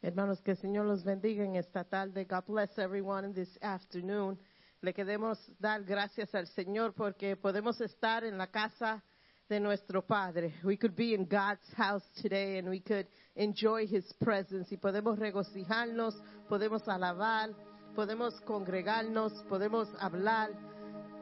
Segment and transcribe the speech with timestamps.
[0.00, 2.24] Hermanos, que el Señor los bendiga en esta tarde.
[2.24, 4.38] God bless everyone this afternoon.
[4.80, 9.02] Le queremos dar gracias al Señor porque podemos estar en la casa
[9.48, 10.54] de nuestro Padre.
[10.62, 14.72] We could be in God's house today and we could enjoy His presence.
[14.72, 16.14] Y podemos regocijarnos,
[16.48, 17.50] podemos alabar,
[17.96, 20.50] podemos congregarnos, podemos hablar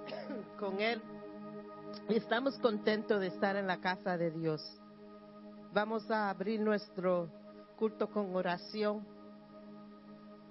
[0.59, 1.01] con Él.
[2.11, 4.61] Y estamos contentos de estar en la casa de Dios.
[5.73, 7.31] Vamos a abrir nuestro
[7.77, 9.05] culto con oración.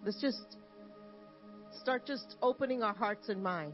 [0.04, 0.58] Let's just
[1.82, 3.74] start just opening our hearts and mind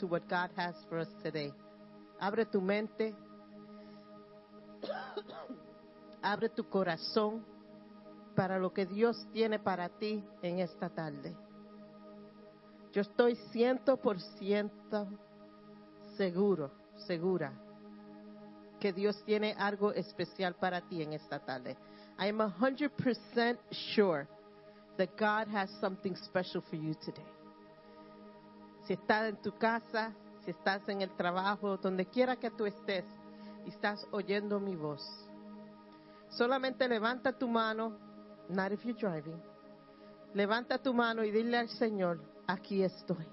[0.00, 1.52] to what God has for us today.
[2.20, 3.14] Abre tu mente.
[6.22, 7.44] Abre tu corazón
[8.34, 11.36] para lo que Dios tiene para ti en esta tarde.
[12.92, 15.08] Yo estoy ciento por ciento
[16.16, 16.70] seguro,
[17.06, 17.52] segura
[18.84, 21.76] que Dios tiene algo especial para ti en esta tarde.
[22.18, 23.58] I am 100%
[23.94, 24.28] sure
[24.96, 27.26] that God has something special for you today.
[28.86, 30.12] Si estás en tu casa,
[30.44, 33.04] si estás en el trabajo, donde quiera que tú estés
[33.66, 35.02] y estás oyendo mi voz,
[36.30, 37.92] solamente levanta tu mano,
[38.48, 39.40] not if you're driving,
[40.34, 43.26] levanta tu mano y dile al Señor, aquí estoy.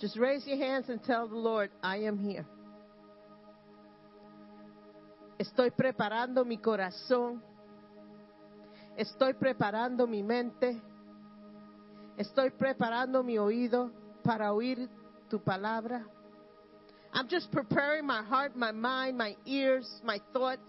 [0.00, 2.46] Just raise your hands and tell the Lord, I am here.
[5.38, 7.40] Estoy preparando mi corazón.
[8.96, 10.82] Estoy preparando mi mente.
[12.16, 13.92] Estoy preparando mi oído
[14.24, 14.88] para oír
[15.30, 16.04] tu palabra.
[17.14, 20.68] I'm just preparing my heart, my mind, my ears, my thoughts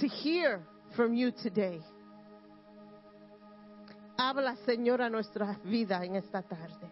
[0.00, 0.62] to hear
[0.94, 1.80] from you today.
[4.16, 6.90] Habla, Señor, a nuestra vida en esta tarde.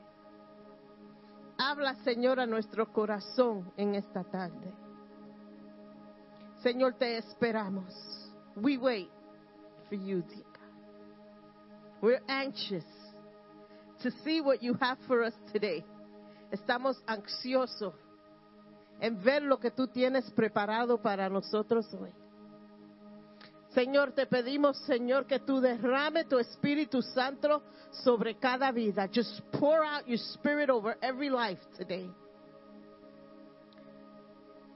[1.59, 4.75] Habla, Señor, a nuestro corazón en esta tarde.
[6.63, 7.93] Señor, te esperamos.
[8.57, 9.11] We wait
[9.89, 12.03] for you, dear God.
[12.03, 12.85] We're anxious
[14.03, 15.85] to see what you have for us today.
[16.53, 17.95] Estamos ansiosos
[19.01, 22.13] en ver lo que tú tienes preparado para nosotros hoy.
[23.75, 29.09] Señor, te pedimos, Señor, que tú derrame tu Espíritu Santo sobre cada vida.
[29.13, 32.11] Just pour out your Spirit over every life today.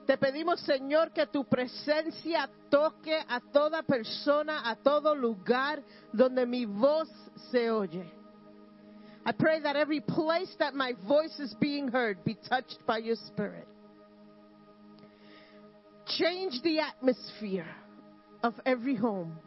[0.07, 5.83] Te pedimos, Señor, que tu presencia toque a toda persona, a todo lugar
[6.13, 7.09] donde mi voz
[7.51, 8.05] se oye.
[9.27, 13.17] I pray that every place that my voice is being heard be touched by your
[13.29, 13.67] Spirit.
[16.07, 17.75] Change the atmosphere
[18.43, 19.39] of every home.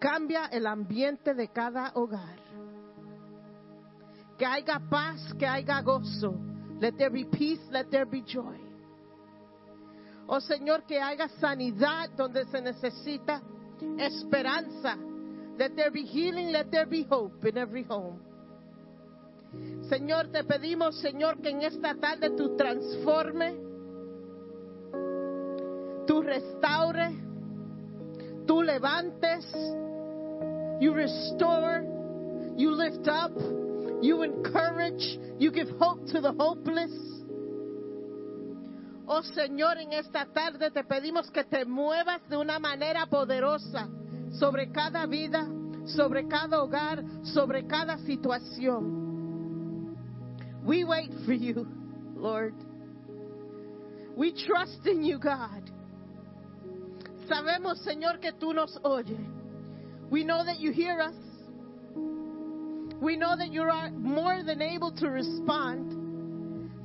[0.00, 2.38] Cambia el ambiente de cada hogar.
[4.38, 6.34] Que haya paz, que haya gozo.
[6.80, 8.65] Let there be peace, let there be joy.
[10.28, 13.40] Oh Señor, que haya sanidad donde se necesita
[13.98, 14.96] esperanza.
[15.58, 18.20] Let there be healing, let there be hope in every home.
[19.88, 23.56] Señor, te pedimos, Señor, que en esta tarde tú transforme,
[26.06, 27.14] tú restaure,
[28.46, 29.46] tú levantes,
[30.80, 31.84] you restore,
[32.56, 33.32] you lift up,
[34.02, 36.92] you encourage, you give hope to the hopeless.
[39.08, 43.88] Oh Señor, en esta tarde te pedimos que te muevas de una manera poderosa
[44.32, 45.46] sobre cada vida,
[45.84, 49.94] sobre cada hogar, sobre cada situación.
[50.64, 51.68] We wait for you,
[52.16, 52.54] Lord.
[54.16, 55.70] We trust in you, God.
[57.28, 59.20] Sabemos, Señor, que tú nos oyes.
[60.10, 61.14] We know that you hear us.
[63.00, 66.05] We know that you are more than able to respond.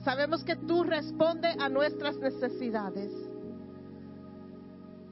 [0.04, 3.12] Sabemos que tú respondes a nuestras necesidades.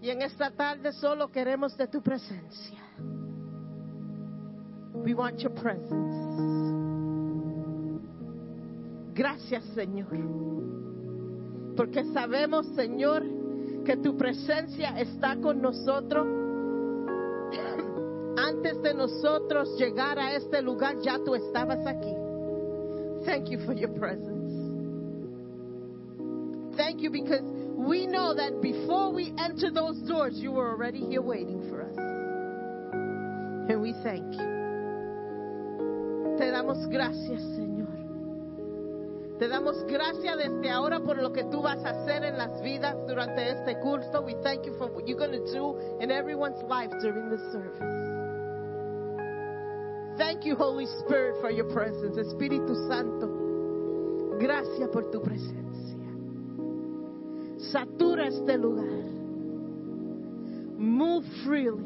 [0.02, 2.80] Y en esta tarde solo queremos de tu presencia.
[4.94, 6.20] We want your presence.
[9.14, 10.08] Gracias, Señor.
[11.76, 13.24] Porque sabemos, Señor,
[13.86, 16.26] que tu presencia está con nosotros.
[18.38, 22.16] Antes de nosotros llegar a este lugar, ya tú estabas aquí.
[23.26, 24.39] Thank you for your presence.
[26.80, 27.44] Thank you because
[27.76, 31.98] we know that before we enter those doors, you were already here waiting for us.
[33.70, 34.48] And we thank you.
[36.40, 37.92] Te damos gracias, Señor.
[39.40, 42.96] Te damos gracias desde ahora por lo que tú vas a hacer en las vidas
[43.06, 44.22] durante este culto.
[44.22, 48.08] We thank you for what you're going to do in everyone's life during this service.
[50.18, 52.18] Thank you, Holy Spirit, for your presence.
[52.18, 53.28] Espíritu Santo,
[54.40, 55.89] gracias por tu presencia.
[57.72, 59.20] Satura este lugar.
[60.80, 61.84] move freely.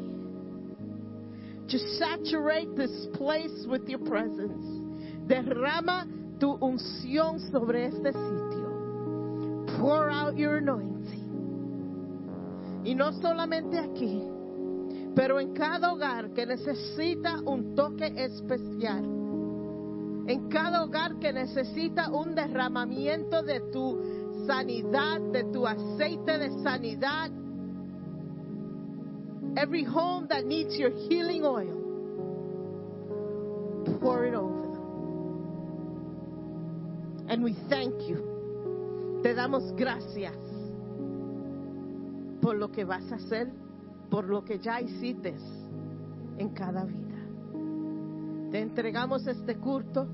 [1.66, 4.64] Just saturate this place with your presence.
[5.26, 6.06] Derrama
[6.38, 9.66] tu unción sobre este sitio.
[9.78, 11.22] Pour out your anointing.
[12.84, 14.22] Y no solamente aquí,
[15.16, 19.04] pero en cada hogar que necesita un toque especial.
[20.26, 27.30] En cada hogar que necesita un derramamiento de tu sanidad, de tu aceite de sanidad.
[29.56, 31.80] Every home that needs your healing oil,
[34.00, 34.74] pour it over them.
[37.28, 39.20] And we thank you.
[39.22, 40.36] Te damos gracias
[42.42, 43.50] por lo que vas a hacer,
[44.10, 45.34] por lo que ya hiciste
[46.36, 47.14] en cada vida.
[48.50, 50.06] Te entregamos este culto.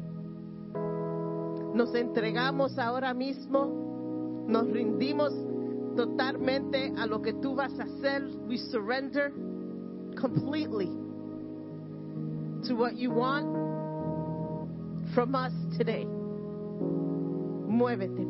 [1.75, 3.90] Nos entregamos ahora mismo.
[4.51, 5.33] Nos rindimos
[5.97, 8.29] totalmente a lo que tú vas a hacer.
[8.49, 9.33] We surrender
[10.17, 10.89] completely
[12.67, 13.47] to what you want
[15.15, 16.05] from us today.
[17.69, 18.27] Muévete,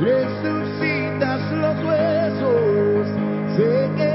[0.00, 3.06] resucitas los huesos,
[3.56, 4.05] sé que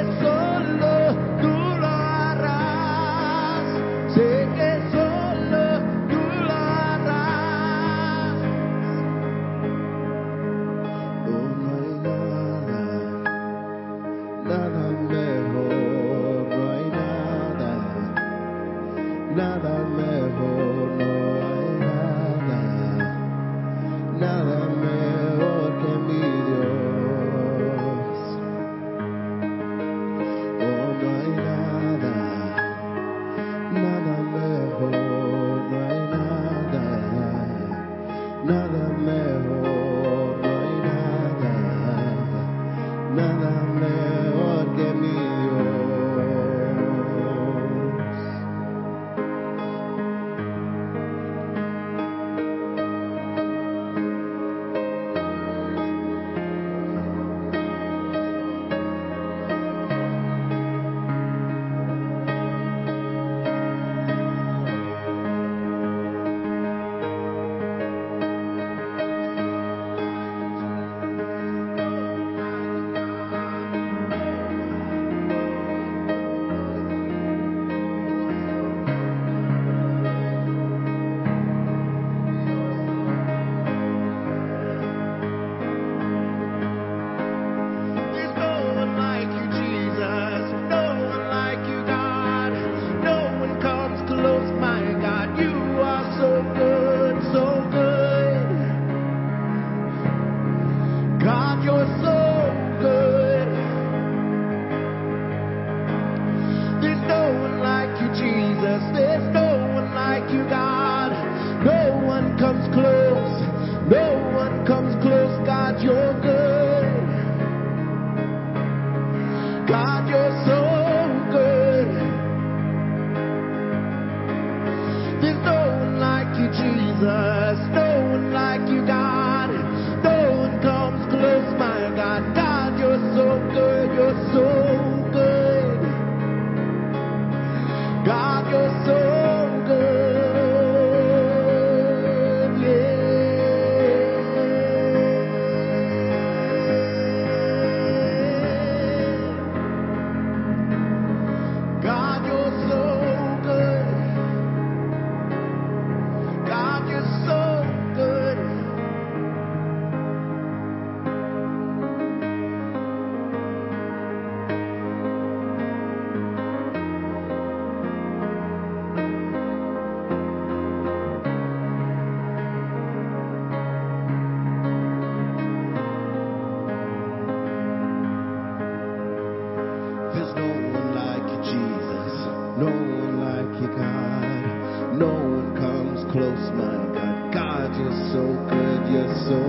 [189.32, 189.40] so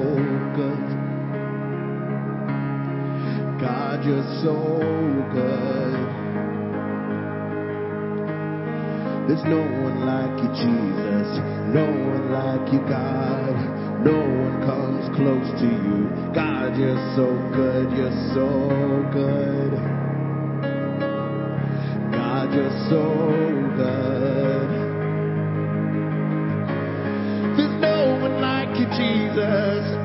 [0.55, 0.89] good.
[3.61, 4.55] God, you're so
[5.35, 5.95] good.
[9.26, 11.28] There's no one like you, Jesus.
[11.74, 13.57] No one like you, God.
[14.07, 16.09] No one comes close to you.
[16.33, 17.91] God, you're so good.
[17.91, 18.47] You're so
[19.11, 19.72] good.
[22.14, 23.03] God, you're so
[23.76, 24.11] good.
[28.97, 30.01] Jesus.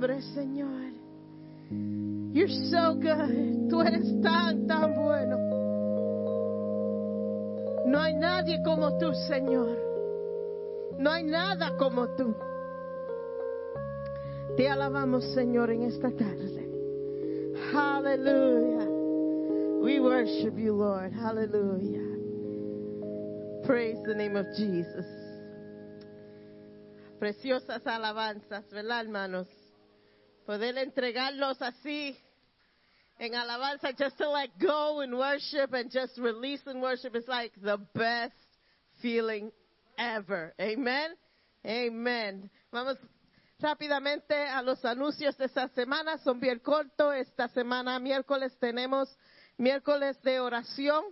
[0.00, 0.92] Señor.
[2.32, 3.70] You're so good.
[3.70, 5.36] Tú eres tan, tan bueno.
[7.86, 9.78] No hay nadie como tú, Señor.
[10.98, 12.34] No hay nada como tú.
[14.56, 16.68] Te alabamos, Señor, en esta tarde.
[17.72, 18.86] Hallelujah.
[19.82, 21.12] We worship you, Lord.
[21.12, 22.04] Hallelujah.
[23.64, 25.06] Praise the name of Jesus.
[27.18, 29.48] Preciosas alabanzas, ¿verdad, hermanos?
[30.46, 32.16] Poder entregarlos así
[33.18, 37.52] en alabanza, just to let go and worship and just release in worship is like
[37.60, 38.36] the best
[39.02, 39.50] feeling
[39.98, 40.54] ever.
[40.60, 41.16] Amen.
[41.66, 42.48] Amen.
[42.72, 42.96] Vamos
[43.60, 46.16] rápidamente a los anuncios de esta semana.
[46.18, 47.14] Son bien cortos.
[47.16, 49.08] Esta semana, miércoles, tenemos
[49.58, 51.04] miércoles de oración.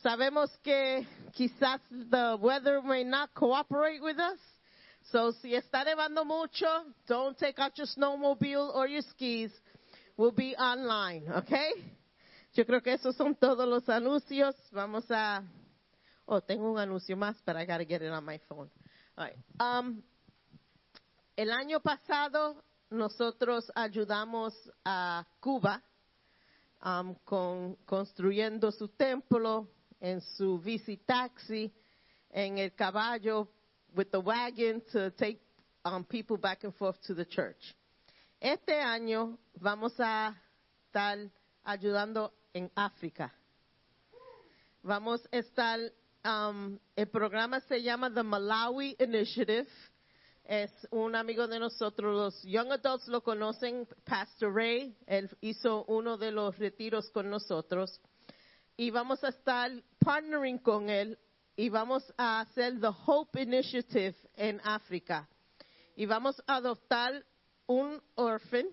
[0.00, 4.38] Sabemos que quizás the weather may not cooperate with us.
[5.10, 6.66] So si está nevando mucho,
[7.08, 9.50] don't take out your snowmobile or your skis.
[10.16, 11.72] We'll be online, okay?
[12.52, 14.54] Yo creo que esos son todos los anuncios.
[14.70, 15.42] Vamos a.
[16.26, 18.70] Oh, tengo un anuncio más, but I gotta get it on my phone.
[19.18, 19.36] All right.
[19.58, 20.02] Um,
[21.36, 24.52] el año pasado nosotros ayudamos
[24.84, 25.82] a Cuba
[26.84, 29.68] um, con construyendo su templo,
[30.00, 31.72] en su bici taxi,
[32.30, 33.48] en el caballo,
[33.94, 35.40] with the wagon to take
[35.84, 37.74] um, people back and forth to the church.
[38.40, 40.34] Este año vamos a
[40.86, 41.30] estar
[41.64, 43.32] ayudando en África.
[44.82, 45.78] Vamos a estar,
[46.24, 49.68] um, el programa se llama The Malawi Initiative.
[50.44, 54.96] Es un amigo de nosotros, los Young Adults lo conocen, Pastor Ray.
[55.06, 58.00] Él hizo uno de los retiros con nosotros.
[58.76, 61.18] Y vamos a estar partnering con él
[61.56, 65.28] y vamos a hacer the Hope Initiative en África.
[65.96, 67.24] Y vamos a adoptar
[67.66, 68.66] un orphan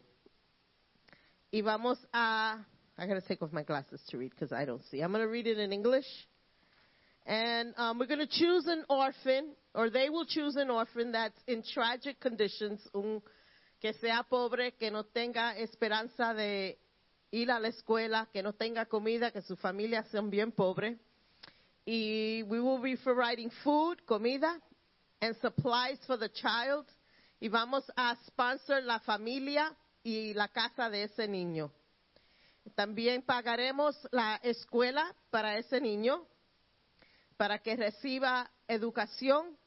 [1.51, 2.65] y vamos a
[2.99, 5.01] I gotta take off my glasses to read because I don't see.
[5.01, 6.07] I'm gonna read it in English.
[7.28, 11.61] And um, we're gonna choose an orphan, or they will choose an orphan that's in
[11.73, 13.21] tragic conditions, un
[13.82, 16.80] que sea pobre, que no tenga esperanza de
[17.32, 20.97] ir a la escuela, que no tenga comida, que su familia sean bien pobre.
[21.90, 24.60] Y we will be providing food, comida,
[25.22, 26.86] and supplies for the child.
[27.40, 29.74] Y vamos a sponsor la familia
[30.04, 31.72] y la casa de ese niño.
[32.76, 36.28] También pagaremos la escuela para ese niño
[37.38, 39.58] para que reciba educación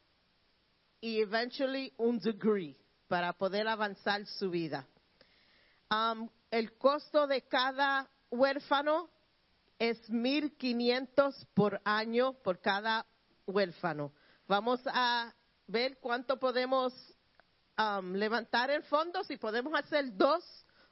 [1.00, 2.76] y eventually un degree
[3.08, 4.86] para poder avanzar su vida.
[5.90, 9.08] Um, el costo de cada huérfano
[9.80, 13.06] es 1.500 por año por cada
[13.46, 14.12] huérfano.
[14.46, 15.34] Vamos a
[15.66, 16.92] ver cuánto podemos
[17.78, 20.44] um, levantar el fondo, si podemos hacer dos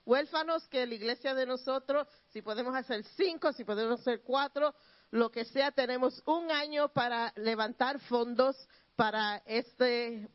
[0.07, 4.75] huérfanos que la iglesia de nosotros, si podemos hacer cinco, si podemos hacer cuatro,
[5.11, 8.57] lo que sea, tenemos un año para levantar fondos
[8.97, 10.31] para este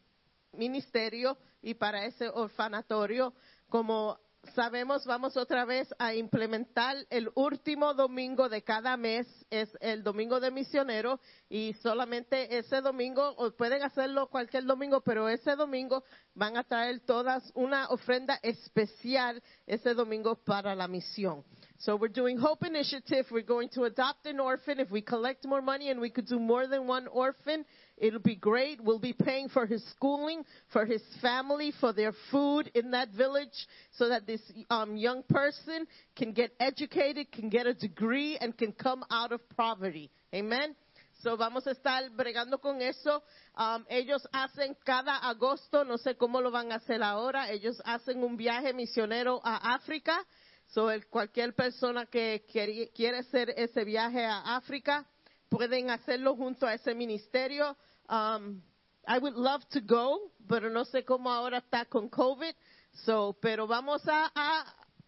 [0.51, 3.33] ministerio y para ese orfanatorio.
[3.67, 4.19] Como
[4.55, 10.39] sabemos, vamos otra vez a implementar el último domingo de cada mes, es el domingo
[10.39, 11.19] de misionero,
[11.49, 16.03] y solamente ese domingo, o pueden hacerlo cualquier domingo, pero ese domingo
[16.35, 21.43] van a traer todas una ofrenda especial ese domingo para la misión.
[21.79, 23.25] So we're doing Hope Initiative.
[23.29, 24.79] We're going to adopt an orphan.
[24.79, 27.65] If we collect more money and we could do more than one orphan,
[28.03, 28.83] it'll be great.
[28.83, 30.43] We'll be paying for his schooling,
[30.73, 33.55] for his family, for their food in that village,
[33.93, 38.73] so that this um, young person can get educated, can get a degree, and can
[38.73, 40.11] come out of poverty.
[40.35, 40.75] Amen.
[41.21, 43.23] So vamos a estar bregando con eso.
[43.55, 48.21] Um, ellos hacen cada agosto, no sé cómo lo van a hacer ahora, ellos hacen
[48.23, 50.25] un viaje misionero a África.
[50.73, 55.05] So, el, cualquier persona que quiere, quiere hacer ese viaje a África
[55.49, 57.77] pueden hacerlo junto a ese ministerio.
[58.09, 58.61] Um,
[59.07, 62.53] I would love to go, pero no sé cómo ahora está con COVID.
[63.05, 64.31] So, pero vamos a,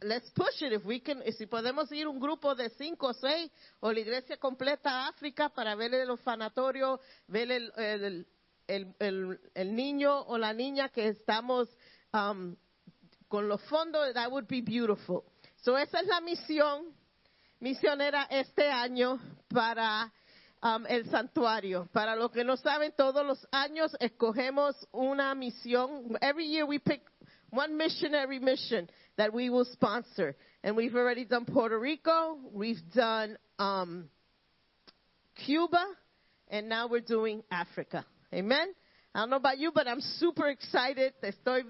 [0.01, 0.73] let's push it.
[0.73, 4.37] If we can, si podemos ir un grupo de cinco o seis o la iglesia
[4.37, 10.51] completa a África para ver el orfanatorio, ver el, el, el, el niño o la
[10.53, 11.69] niña que estamos
[12.11, 12.55] um,
[13.27, 15.23] con los fondos, that would be beautiful.
[15.57, 16.93] So esa es la misión
[17.59, 19.19] misionera este año
[19.49, 20.11] para
[20.65, 21.87] um, el santuario.
[21.93, 26.17] Para los que no saben, todos los años escogemos una misión.
[26.21, 27.01] Every year we pick
[27.51, 30.35] one missionary mission that we will sponsor.
[30.63, 34.09] And we've already done Puerto Rico, we've done um,
[35.45, 35.85] Cuba,
[36.47, 38.03] and now we're doing Africa.
[38.33, 38.73] Amen.
[39.13, 41.13] I don't know about you, but I'm super excited.
[41.23, 41.61] Estoy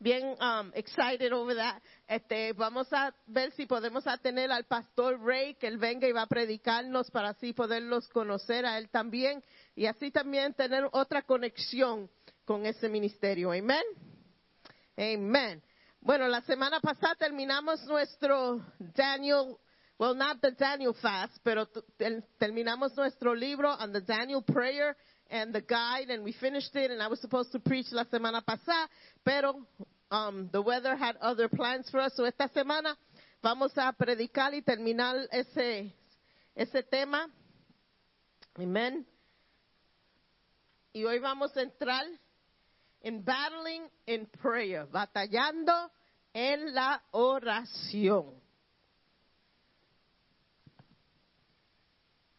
[0.00, 1.80] bien um, excited over that.
[2.08, 6.22] Este, vamos a ver si podemos tener al pastor Ray que él venga y va
[6.22, 9.44] a predicarnos para así poderlos conocer a él también
[9.76, 12.10] y así también tener otra conexión
[12.44, 13.52] con ese ministerio.
[13.52, 13.84] Amén.
[14.96, 15.62] Amen.
[16.00, 19.58] Bueno, la semana pasada terminamos nuestro Daniel,
[19.98, 21.68] well, not the Daniel fast, pero
[22.38, 24.96] terminamos nuestro libro on the Daniel prayer
[25.30, 28.42] and the guide, and we finished it, and I was supposed to preach la semana
[28.44, 28.88] pasada,
[29.24, 29.54] pero
[30.10, 32.96] um, the weather had other plans for us, so esta semana
[33.42, 35.92] vamos a predicar y terminar ese,
[36.56, 37.28] ese tema.
[38.58, 39.06] Amen.
[40.92, 42.04] Y hoy vamos a entrar
[43.02, 45.90] en battling in prayer, batallando
[46.34, 48.34] en la oración.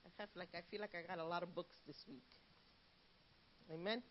[0.06, 2.41] I have like I feel like I got a lot of books this week.
[3.74, 4.04] Amen.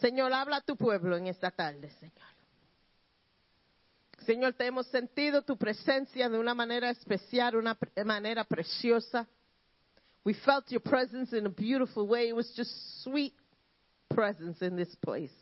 [0.00, 2.32] Señor, habla a tu pueblo en esta tarde, Señor.
[4.24, 9.26] Señor, te hemos sentido tu presencia de una manera especial, una manera preciosa.
[10.24, 12.28] We felt your presence in a beautiful way.
[12.28, 12.70] It was just
[13.02, 13.34] sweet
[14.08, 15.34] presence in this place.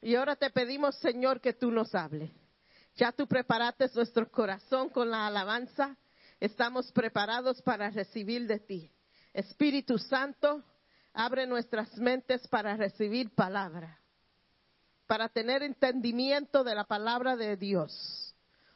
[0.00, 2.30] Y ahora te pedimos, Señor, que tú nos hables.
[2.94, 5.96] Ya tú preparaste nuestro corazón con la alabanza.
[6.38, 8.90] Estamos preparados para recibir de ti.
[9.32, 10.62] Espíritu Santo,
[11.16, 13.98] abre nuestras mentes para recibir palabra,
[15.06, 18.34] para tener entendimiento de la palabra de Dios.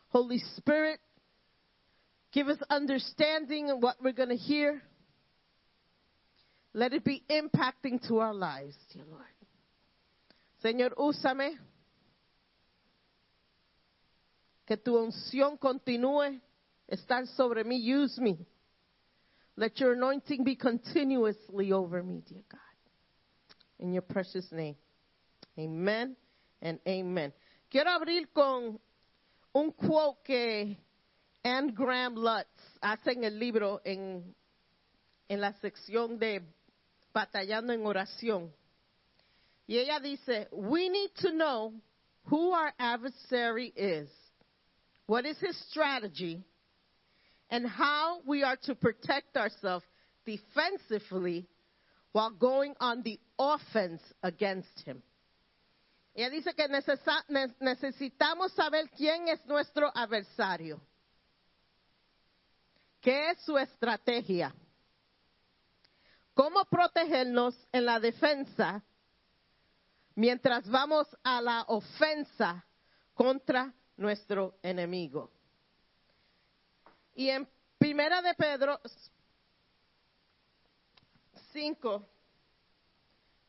[0.09, 1.01] Holy Spirit,
[2.33, 4.83] give us understanding in what we're going to hear.
[6.73, 9.27] Let it be impacting to our lives, dear Lord.
[10.63, 11.59] Señor, úsame.
[14.67, 16.41] Que tu unción continúe
[16.89, 17.81] estar sobre mí.
[17.83, 18.39] Use me.
[19.61, 22.61] Let your anointing be continuously over me, dear God.
[23.79, 24.75] In your precious name.
[25.59, 26.17] Amen
[26.63, 27.31] and amen.
[27.71, 28.79] Quiero abrir con
[29.55, 30.79] un quote que
[31.45, 32.47] Anne Graham Lutz
[32.83, 34.35] hace en el libro en,
[35.29, 36.41] en la sección de
[37.13, 38.51] Batallando en Oración.
[39.67, 41.75] Y ella dice, we need to know
[42.31, 44.09] who our adversary is,
[45.05, 46.43] what is his strategy,
[47.51, 49.85] and how we are to protect ourselves
[50.25, 51.47] defensively
[52.13, 55.03] while going on the offense against him.
[56.15, 56.67] Ella dice que
[57.61, 60.81] necesitamos saber quién es nuestro adversario,
[63.01, 64.53] qué es su estrategia,
[66.35, 68.83] cómo protegernos en la defensa
[70.17, 72.65] mientras vamos a la ofensa
[73.15, 75.31] contra nuestro enemigo.
[77.15, 77.49] Y en
[77.79, 78.81] Primera de Pedro
[81.53, 82.09] 5,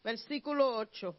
[0.03, 1.15] versículo 8.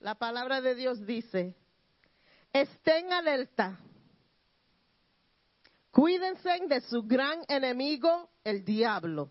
[0.00, 1.54] La palabra de Dios dice,
[2.52, 3.78] estén alerta,
[5.92, 9.30] cuídense de su gran enemigo, el diablo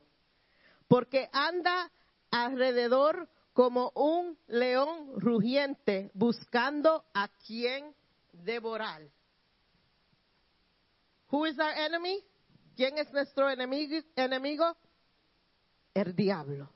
[0.92, 1.90] porque anda
[2.32, 7.94] alrededor como un león rugiente buscando a quien
[8.32, 9.02] devorar.
[11.30, 12.24] Who is our enemy?
[12.76, 14.78] ¿Quién es nuestro enemigo?
[15.94, 16.70] El diablo.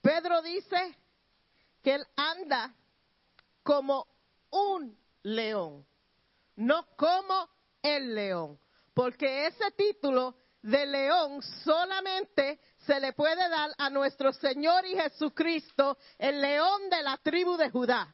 [0.00, 0.96] Pedro dice
[1.82, 2.74] que él anda
[3.62, 4.06] como
[4.50, 5.86] un león,
[6.56, 7.48] no como
[7.82, 8.58] el león,
[8.94, 15.96] porque ese título de león solamente se le puede dar a nuestro Señor y Jesucristo,
[16.18, 18.12] el león de la tribu de Judá.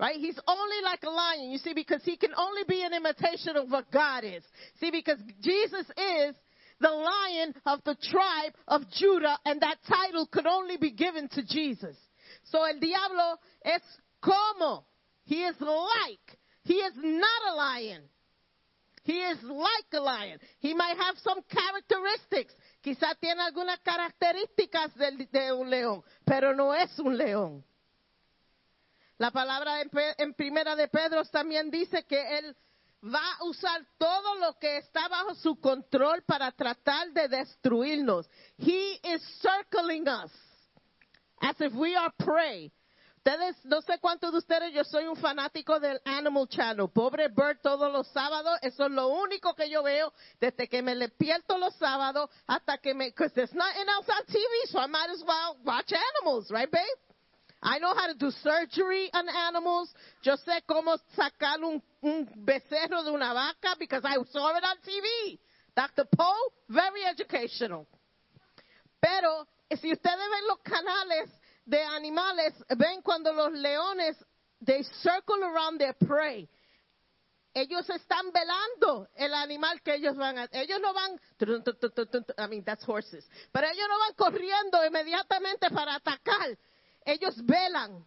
[0.00, 0.16] Right?
[0.16, 3.70] He's only like a lion, you see, because he can only be an imitation of
[3.70, 4.44] what God is.
[4.80, 6.34] See, because Jesus is
[6.80, 11.42] the lion of the tribe of Judah, and that title could only be given to
[11.44, 11.96] Jesus.
[12.44, 13.82] So el diablo es
[14.20, 14.84] como.
[15.24, 16.38] He is like.
[16.64, 18.02] He is not a lion.
[19.08, 20.38] He is like a lion.
[20.60, 22.52] He might have some characteristics.
[22.88, 27.62] Quizá tiene algunas características de, un león, pero no es un león.
[29.18, 32.56] La palabra en primera de Pedro también dice que él
[33.04, 38.26] va a usar todo lo que está bajo su control para tratar de destruirnos.
[38.56, 40.32] He is circling us
[41.42, 42.72] as if we are prey.
[43.28, 46.88] Ustedes, no sé cuántos de ustedes, yo soy un fanático del Animal Channel.
[46.88, 50.94] Pobre Bird todos los sábados, eso es lo único que yo veo desde que me
[50.94, 55.10] despierto los sábados hasta que me, because there's nothing else on TV, so I might
[55.10, 56.80] as well watch animals, right, babe?
[57.62, 59.92] I know how to do surgery on animals.
[60.22, 64.78] Yo sé cómo sacar un, un becerro de una vaca because I saw it on
[64.78, 65.38] TV.
[65.76, 66.06] Dr.
[66.16, 66.32] Poe,
[66.70, 67.86] very educational.
[69.02, 71.28] Pero si ustedes ven los canales
[71.68, 74.16] de animales, ven cuando los leones,
[74.64, 76.48] they circle around their prey.
[77.54, 81.18] Ellos están velando el animal que ellos van a, ellos no van,
[82.38, 86.56] I mean, that's horses, pero ellos no van corriendo inmediatamente para atacar.
[87.04, 88.04] Ellos velan.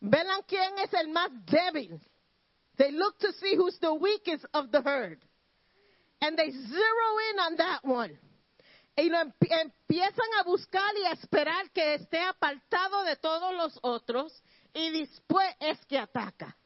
[0.00, 2.00] Velan quién es el más débil.
[2.76, 5.18] They look to see who's the weakest of the herd.
[6.22, 8.18] And they zero in on that one.
[9.00, 13.78] Y lo empi- empiezan a buscar y a esperar que esté apartado de todos los
[13.82, 14.42] otros
[14.74, 16.56] y después es que ataca.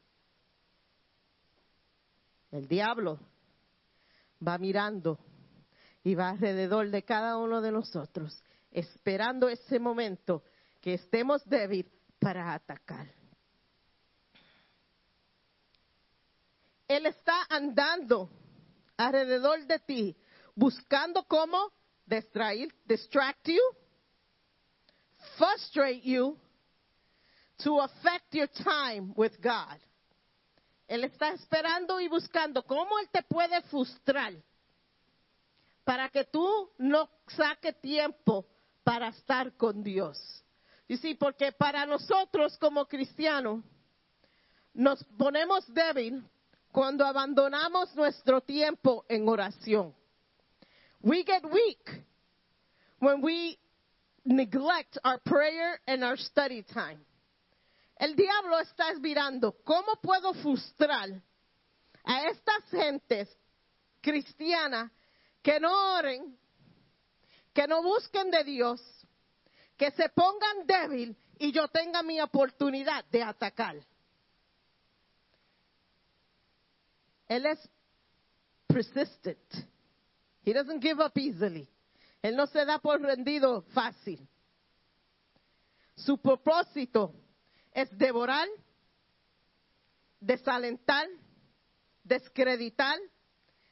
[2.51, 3.19] El diablo
[4.45, 5.19] va mirando
[6.03, 10.43] y va alrededor de cada uno de nosotros, esperando ese momento
[10.81, 13.07] que estemos débiles para atacar.
[16.87, 18.29] Él está andando
[18.97, 20.15] alrededor de ti,
[20.53, 21.71] buscando cómo
[22.07, 23.71] distract you,
[25.37, 26.37] frustrate you,
[27.63, 29.79] to affect your time with God.
[30.87, 34.33] Él está esperando y buscando cómo Él te puede frustrar
[35.83, 38.45] para que tú no saque tiempo
[38.83, 40.43] para estar con Dios.
[40.87, 43.63] Y sí, porque para nosotros como cristianos
[44.73, 46.23] nos ponemos débil
[46.71, 49.95] cuando abandonamos nuestro tiempo en oración.
[51.05, 51.87] We get weak
[52.97, 53.59] when we
[54.25, 56.97] neglect our prayer and our study time.
[57.97, 61.21] El diablo está mirando cómo puedo frustrar
[62.03, 63.29] a estas gentes
[64.01, 64.91] cristianas
[65.43, 66.35] que no oren,
[67.53, 68.81] que no busquen de Dios,
[69.77, 73.75] que se pongan débil y yo tenga mi oportunidad de atacar.
[77.27, 77.59] Él es
[78.67, 79.74] persistent.
[80.45, 81.67] He doesn't give up easily.
[82.21, 84.19] Él no se da por rendido fácil.
[85.95, 87.13] Su propósito
[87.73, 88.47] es devorar,
[90.19, 91.07] desalentar,
[92.03, 92.99] descreditar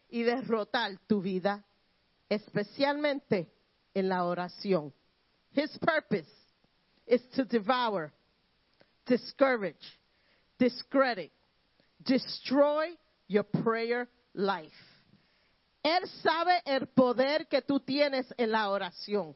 [0.10, 1.64] y derrotar tu vida,
[2.28, 3.52] especialmente
[3.94, 4.92] en la oración.
[5.52, 6.30] His purpose
[7.06, 8.12] is to devour,
[9.06, 10.00] discourage,
[10.58, 11.32] discredit,
[12.04, 12.98] destroy
[13.28, 14.93] your prayer life.
[15.84, 19.36] Él sabe el poder que tú tienes en la oración.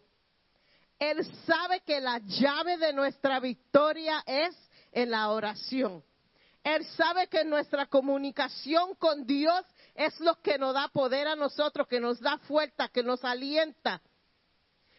[0.97, 4.55] Él sabe que la llave de nuestra victoria es
[4.93, 6.01] en la oración.
[6.63, 11.87] Él sabe que nuestra comunicación con Dios es lo que nos da poder a nosotros,
[11.87, 14.01] que nos da fuerza, que nos alienta,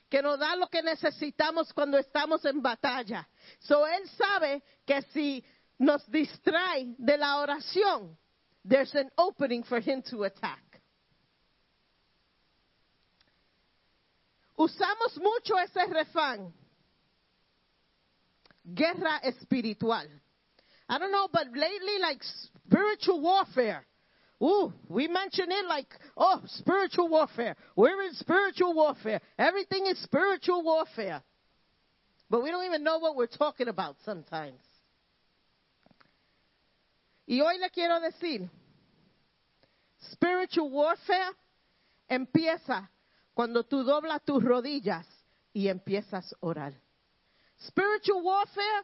[0.09, 3.29] que nos da lo que necesitamos cuando estamos en batalla.
[3.61, 5.45] So él sabe que si
[5.79, 8.17] nos distrae de la oración,
[8.67, 10.68] there's an opening for him to attack.
[14.59, 16.53] Usamos mucho ese refrán.
[18.75, 20.09] Guerra espiritual.
[20.89, 22.21] I don't know, but lately, like
[22.67, 23.87] spiritual warfare.
[24.43, 27.57] Ooh, we mention it like, oh, spiritual warfare.
[27.77, 29.21] We're in spiritual warfare.
[29.39, 31.23] Everything is spiritual warfare.
[32.31, 34.61] But we don't even know what we're talking about sometimes.
[37.27, 38.49] Y hoy le quiero decir,
[40.13, 41.33] spiritual warfare
[42.11, 42.89] empieza
[43.39, 45.07] cuando tú doblas tus rodillas
[45.53, 46.75] y empiezas a orar.
[47.69, 48.83] Spiritual warfare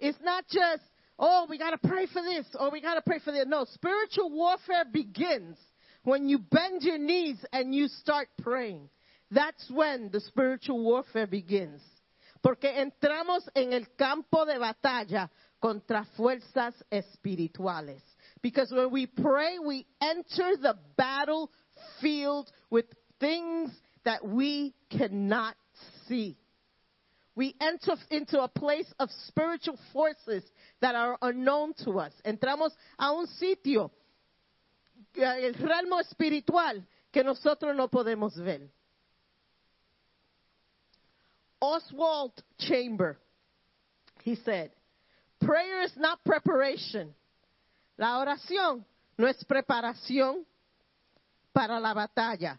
[0.00, 0.82] is not just,
[1.20, 3.46] oh, we got to pray for this or we got to pray for that.
[3.46, 5.56] No, spiritual warfare begins
[6.02, 8.90] when you bend your knees and you start praying.
[9.30, 11.80] That's when the spiritual warfare begins.
[12.42, 15.30] Porque entramos en el campo de batalla
[15.60, 18.02] contra fuerzas espirituales.
[18.42, 22.86] Because when we pray, we enter the battlefield with
[23.20, 23.70] things
[24.04, 25.54] that we cannot
[26.08, 26.36] see.
[27.34, 30.44] We enter into a place of spiritual forces
[30.80, 32.12] that are unknown to us.
[32.24, 33.90] Entramos a un sitio,
[35.16, 38.60] eh, el realmo espiritual, que nosotros no podemos ver.
[41.60, 43.18] Oswald Chamber,
[44.24, 44.72] he said,
[45.40, 47.14] prayer is not preparation.
[47.96, 48.84] La oración
[49.16, 50.44] no es preparación
[51.54, 52.58] para la batalla.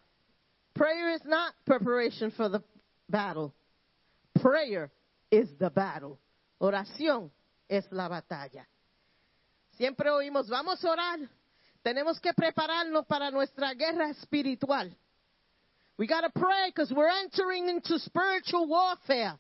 [0.76, 2.64] Prayer is not preparation for the
[3.10, 3.54] battle.
[4.42, 4.92] Prayer
[5.32, 6.20] is the battle.
[6.60, 7.30] Oración
[7.70, 8.66] es la batalla.
[9.78, 11.20] Siempre oímos, vamos a orar.
[11.84, 14.96] Tenemos que prepararnos para nuestra guerra espiritual.
[15.98, 19.38] We got to pray because we're entering into spiritual warfare.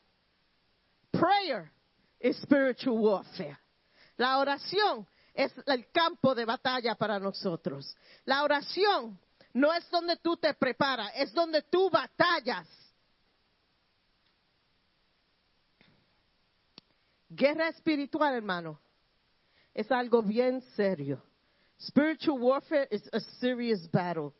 [1.13, 1.71] Prayer
[2.19, 3.57] is spiritual warfare.
[4.17, 7.95] La oración es el campo de batalla para nosotros.
[8.25, 9.17] La oración
[9.53, 12.67] no es donde tú te preparas, es donde tú batallas.
[17.29, 18.79] Guerra espiritual, hermano,
[19.73, 21.23] es algo bien serio.
[21.79, 24.33] Spiritual warfare is a serious battle.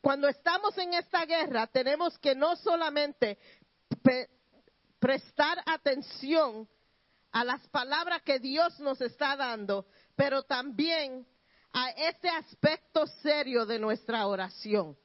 [0.00, 3.38] Cuando estamos en esta guerra, tenemos que no solamente
[4.98, 6.68] prestar atención
[7.32, 11.26] a las palabras que Dios nos está dando, pero también
[11.72, 14.96] a ese aspecto serio de nuestra oración.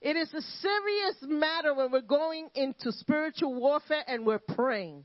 [0.00, 5.04] It is a serious matter when we're going into spiritual warfare and we're praying.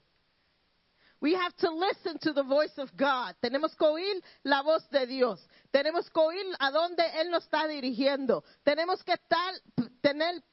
[1.22, 3.36] We have to listen to the voice of God.
[3.44, 5.40] Tenemos que oír la voz de Dios.
[5.72, 8.44] Tenemos que oír a dónde Él nos está dirigiendo.
[8.64, 9.54] Tenemos que estar,
[10.02, 10.44] tener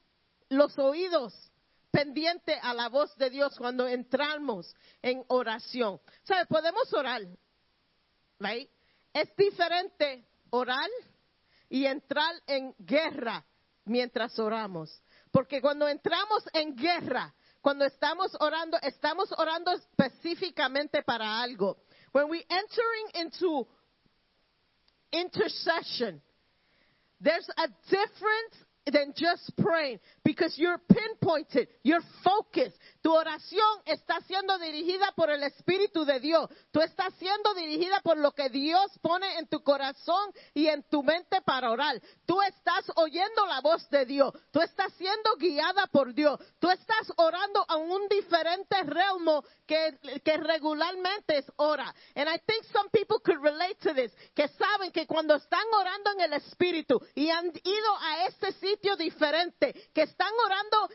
[0.50, 1.32] los oídos
[1.90, 6.00] pendientes a la voz de Dios cuando entramos en oración.
[6.24, 6.44] ¿Sabe?
[6.46, 7.22] Podemos orar.
[8.38, 8.70] Right?
[9.14, 10.88] Es diferente orar
[11.68, 13.44] y entrar en guerra
[13.84, 15.02] mientras oramos.
[15.30, 21.78] Porque cuando entramos en guerra, cuando estamos orando, estamos orando específicamente para algo.
[22.12, 23.66] When we entering into
[25.12, 26.22] intercession,
[27.20, 32.76] there's a difference than just praying because you're pinpointed, you're focused.
[33.02, 36.48] Tu oración está siendo dirigida por el Espíritu de Dios.
[36.72, 41.02] Tú estás siendo dirigida por lo que Dios pone en tu corazón y en tu
[41.02, 42.00] mente para orar.
[42.26, 44.32] Tú estás oyendo la voz de Dios.
[44.50, 46.38] Tú estás siendo guiada por Dios.
[46.58, 49.98] Tú estás orando a un diferente realmo que,
[50.38, 51.94] regularmente es ora.
[52.14, 56.12] And I think some people could relate to this, que saben que cuando están orando
[56.12, 60.88] en el Espíritu y han ido a este sitio diferente, que están orando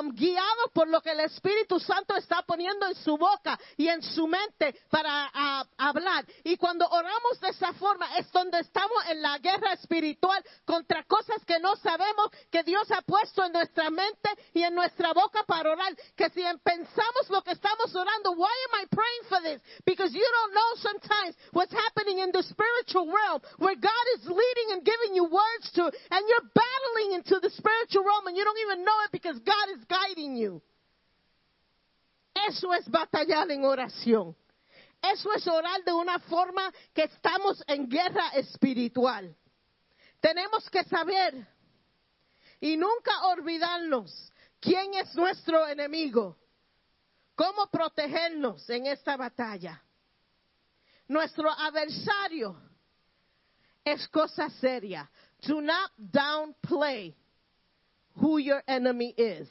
[0.00, 4.02] um, guiados por lo que el Espíritu Santo está poniendo en su boca y en
[4.02, 5.30] su mente para
[5.76, 6.24] hablar.
[6.44, 11.44] Y cuando oramos de esa forma es donde estamos en la guerra espiritual contra cosas
[11.44, 15.70] que no sabemos que Dios ha puesto en nuestra mente y en nuestra boca para
[15.70, 15.94] orar.
[16.16, 19.60] Que si pensamos lo que estamos orando, why am I praying for this?
[19.84, 24.72] Because you don't know sometimes what's happening in the spiritual realm where God is leading
[24.72, 28.58] and giving you words to, and you're battling into the spiritual realm and you don't
[28.58, 30.62] even know it because God is guiding you.
[32.48, 34.34] Eso es batallar en oración.
[35.02, 39.34] Eso es orar de una forma que estamos en guerra espiritual.
[40.20, 41.46] Tenemos que saber
[42.60, 46.36] y nunca olvidarnos quién es nuestro enemigo,
[47.34, 49.82] cómo protegernos en esta batalla.
[51.08, 52.56] Nuestro adversario
[53.84, 55.10] es cosa seria.
[55.46, 57.14] Do not downplay
[58.16, 59.48] who your enemy is.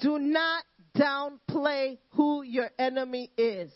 [0.00, 0.64] Do not
[0.96, 3.70] downplay who your enemy is.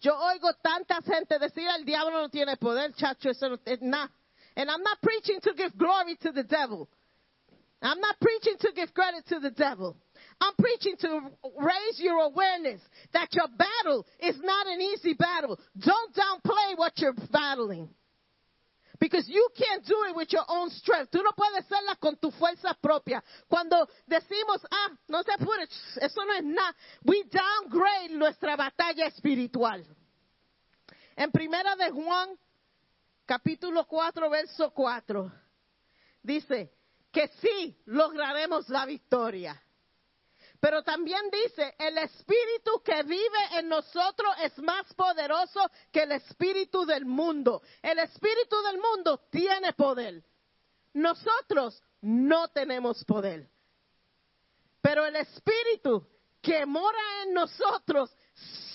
[0.00, 3.78] Yo oigo tanta gente decir el diablo no tiene poder, chacho, eso no eh, es
[3.82, 4.10] nada.
[4.56, 6.88] And I'm not preaching to give glory to the devil.
[7.80, 9.96] I'm not preaching to give credit to the devil.
[10.40, 11.20] I'm preaching to
[11.58, 12.80] raise your awareness
[13.12, 15.58] that your battle is not an easy battle.
[15.78, 17.88] Don't downplay what you're battling.
[18.98, 21.10] Because you can't do it with your own strength.
[21.12, 23.22] Tú no puedes hacerla con tu fuerza propia.
[23.48, 25.68] Cuando decimos, ah, no se puede,
[26.00, 26.74] eso no es nada.
[27.04, 29.86] We downgrade nuestra batalla espiritual.
[31.16, 32.36] En primera de Juan,
[33.24, 35.32] capítulo 4, verso 4,
[36.22, 36.72] dice
[37.12, 39.62] que sí lograremos la victoria.
[40.60, 45.60] Pero también dice, el espíritu que vive en nosotros es más poderoso
[45.92, 47.62] que el espíritu del mundo.
[47.80, 50.22] El espíritu del mundo tiene poder.
[50.94, 53.48] Nosotros no tenemos poder.
[54.80, 56.04] Pero el espíritu
[56.42, 58.10] que mora en nosotros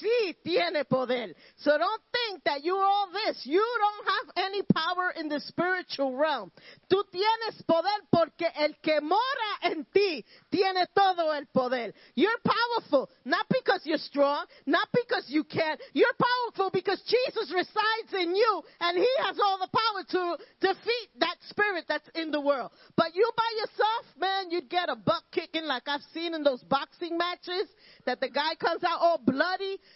[0.03, 1.35] sí tiene poder.
[1.57, 3.45] So don't think that you're all this.
[3.45, 6.51] You don't have any power in the spiritual realm.
[6.89, 11.93] Tú tienes poder porque el que mora en ti tiene todo el poder.
[12.15, 15.77] You're powerful, not because you're strong, not because you can.
[15.93, 21.09] You're powerful because Jesus resides in you and he has all the power to defeat
[21.19, 22.71] that spirit that's in the world.
[22.95, 26.61] But you by yourself, man, you'd get a butt kicking like I've seen in those
[26.63, 27.67] boxing matches
[28.05, 29.17] that the guy comes out all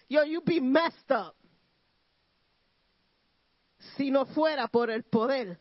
[0.08, 1.36] Yo, you'd be messed up.
[3.96, 5.58] Si no fuera por el poder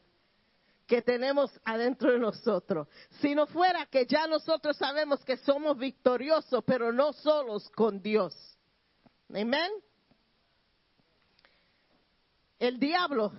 [0.87, 2.89] que tenemos adentro de nosotros.
[3.21, 8.35] Si no fuera que ya nosotros sabemos que somos victoriosos, pero no solos con Dios.
[9.31, 9.73] Amén.
[12.59, 13.33] El diablo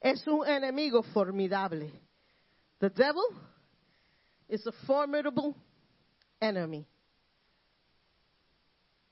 [0.00, 1.92] es un enemigo formidable.
[2.80, 3.24] The devil
[4.48, 5.54] is a formidable
[6.40, 6.86] enemy.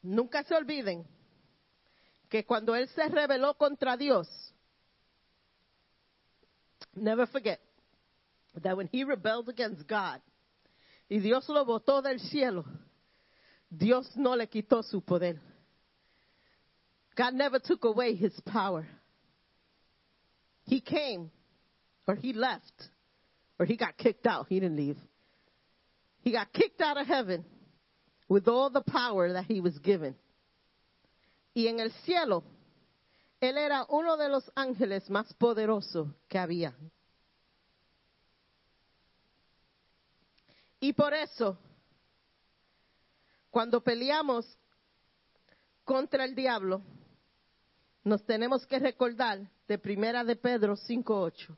[0.02, 1.06] Nunca se olviden
[2.28, 4.26] que cuando él se rebeló contra Dios,
[6.94, 7.60] never forget
[8.60, 10.20] that when he rebelled against God
[11.08, 12.64] y Dios lo botó del cielo,
[13.70, 15.40] Dios no le quitó su poder.
[17.14, 18.86] God never took away his power.
[20.64, 21.30] He came,
[22.06, 22.90] or he left,
[23.58, 24.46] or he got kicked out.
[24.48, 24.96] He didn't leave.
[26.22, 27.44] He got kicked out of heaven
[28.32, 30.16] with all the power that he was given.
[31.54, 32.42] Y en el cielo,
[33.38, 36.74] él era uno de los ángeles más poderosos que había.
[40.80, 41.58] Y por eso,
[43.50, 44.46] cuando peleamos
[45.84, 46.80] contra el diablo,
[48.02, 51.54] nos tenemos que recordar de Primera de Pedro 5:8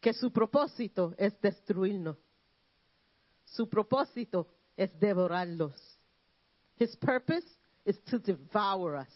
[0.00, 2.18] que su propósito es destruirnos.
[3.44, 5.78] Su propósito es devorarlos.
[6.76, 7.44] His purpose
[7.84, 9.08] is to devour us.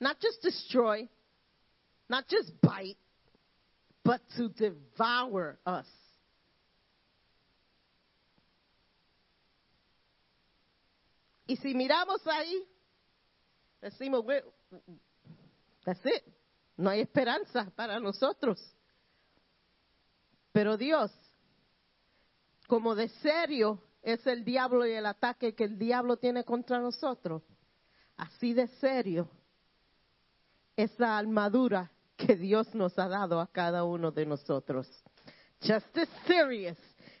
[0.00, 1.08] Not just destroy,
[2.08, 2.98] not just bite,
[4.04, 5.86] but to devour us.
[11.48, 12.66] Y si miramos ahí,
[13.82, 14.42] decimos, "Well,
[15.84, 16.24] that's it.
[16.76, 18.60] No hay esperanza para nosotros.
[20.52, 21.10] Pero Dios,
[22.66, 27.42] como de serio es el diablo y el ataque que el diablo tiene contra nosotros,
[28.16, 29.28] así de serio
[30.76, 34.86] esa armadura que Dios nos ha dado a cada uno de nosotros.
[35.62, 36.76] Just as serious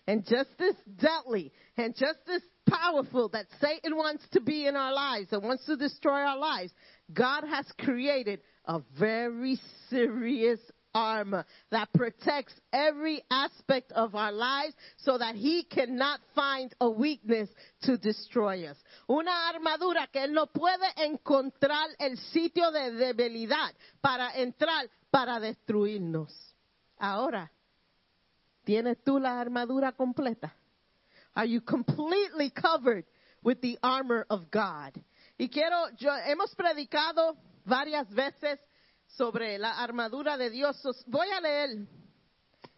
[0.06, 4.92] and just as deadly and just as powerful that Satan wants to be in our
[4.92, 6.72] lives and wants to destroy our lives,
[7.12, 9.58] God has created a very
[9.88, 10.60] serious
[10.94, 17.48] armor that protects every aspect of our lives so that he cannot find a weakness
[17.82, 18.76] to destroy us.
[19.08, 26.32] Una armadura que él no puede encontrar el sitio de debilidad para entrar para destruirnos.
[26.98, 27.50] Ahora,
[28.64, 30.54] ¿tienes tú la armadura completa?
[31.34, 33.04] Are you completely covered
[33.42, 34.92] with the armor of God?
[35.38, 38.60] Y quiero, yo, hemos predicado varias veces
[39.16, 40.76] sobre la armadura de Dios.
[41.06, 41.86] Voy a leer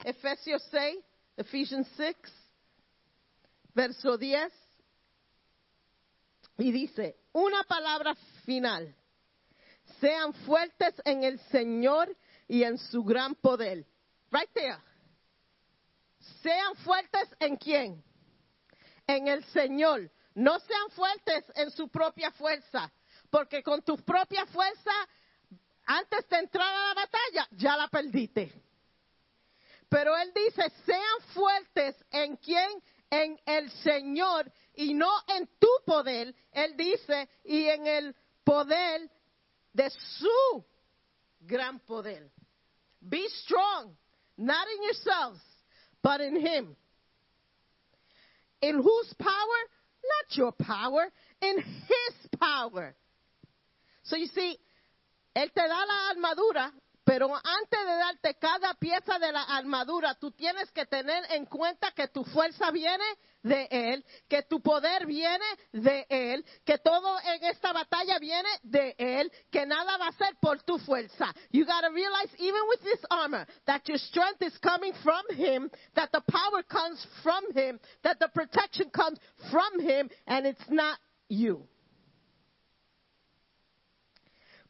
[0.05, 0.99] Efesios 6,
[1.37, 2.17] Ephesians 6,
[3.75, 4.53] verso 10.
[6.59, 8.15] Y dice, una palabra
[8.45, 8.95] final.
[10.01, 12.15] Sean fuertes en el Señor
[12.49, 13.87] y en su gran poder.
[14.31, 14.79] Right there.
[16.43, 18.03] Sean fuertes en quién?
[19.07, 20.11] En el Señor.
[20.35, 22.93] No sean fuertes en su propia fuerza,
[23.31, 24.93] porque con tu propia fuerza,
[25.87, 28.53] antes de entrar a la batalla, ya la perdiste.
[29.89, 32.83] Pero Él dice, sean fuertes en quién?
[33.09, 36.35] En el Señor y no en tu poder.
[36.53, 39.09] Él dice, y en el poder
[39.73, 40.65] de su
[41.41, 42.31] gran poder.
[43.01, 43.97] Be strong,
[44.37, 45.41] not in yourselves,
[46.03, 46.77] but in Him.
[48.61, 49.61] In whose power?
[50.03, 51.11] Not your power,
[51.41, 52.95] in His power.
[54.05, 54.59] So you see,
[55.37, 56.73] Él te da la armadura,
[57.05, 61.91] pero antes de darte cada pieza de la armadura, tú tienes que tener en cuenta
[61.91, 63.05] que tu fuerza viene
[63.43, 68.95] de Él, que tu poder viene de Él, que todo en esta batalla viene de
[68.97, 71.35] Él, que nada va a ser por tu fuerza.
[71.51, 76.13] You gotta realize, even with this armor, that your strength is coming from Him, that
[76.13, 79.19] the power comes from Him, that the protection comes
[79.51, 81.69] from Him, and it's not you.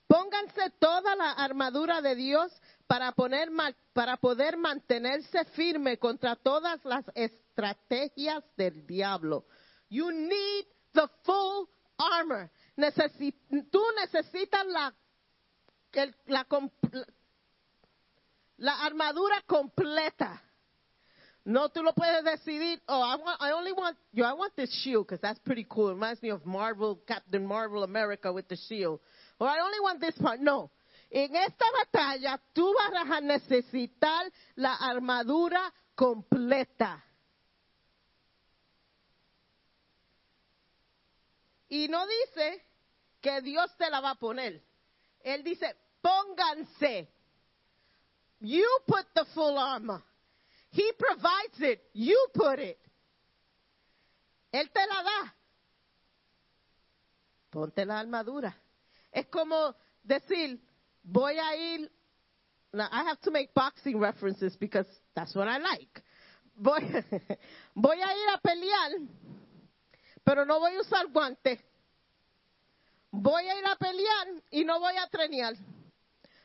[0.07, 2.53] Pónganse toda la armadura de Dios
[2.87, 3.49] para, poner,
[3.93, 9.47] para poder mantenerse firme contra todas las estrategias del diablo.
[9.89, 12.51] You need the full armor.
[12.77, 13.33] Necesi
[13.71, 14.95] tú necesitas la,
[15.93, 16.47] el, la,
[18.59, 20.43] la armadura completa.
[21.45, 22.83] No, tú lo puedes decidir.
[22.89, 25.91] Oh, I want, I only want, yo, I want this shield because that's pretty cool.
[25.91, 28.99] It reminds me of Marvel, Captain Marvel America with the shield.
[29.39, 30.41] Or I only want this part.
[30.41, 30.71] No.
[31.11, 37.03] En esta batalla tú vas a necesitar la armadura completa.
[41.69, 42.65] Y no dice
[43.21, 44.63] que Dios te la va a poner.
[45.21, 47.09] Él dice, pónganse.
[48.41, 50.03] You put the full armor.
[50.71, 51.81] He provides it.
[51.93, 52.79] You put it.
[54.53, 55.35] Él te la da.
[57.51, 58.55] Ponte la armadura.
[59.17, 60.61] Es como decir,
[61.03, 61.91] voy a ir.
[62.71, 66.03] Now, I have to make boxing references because that's what I like.
[66.55, 66.81] Voy,
[67.75, 68.91] voy a ir a pelear,
[70.23, 71.59] pero no voy a usar guante.
[73.11, 75.55] voy a ir a pelear y no voy a trenear.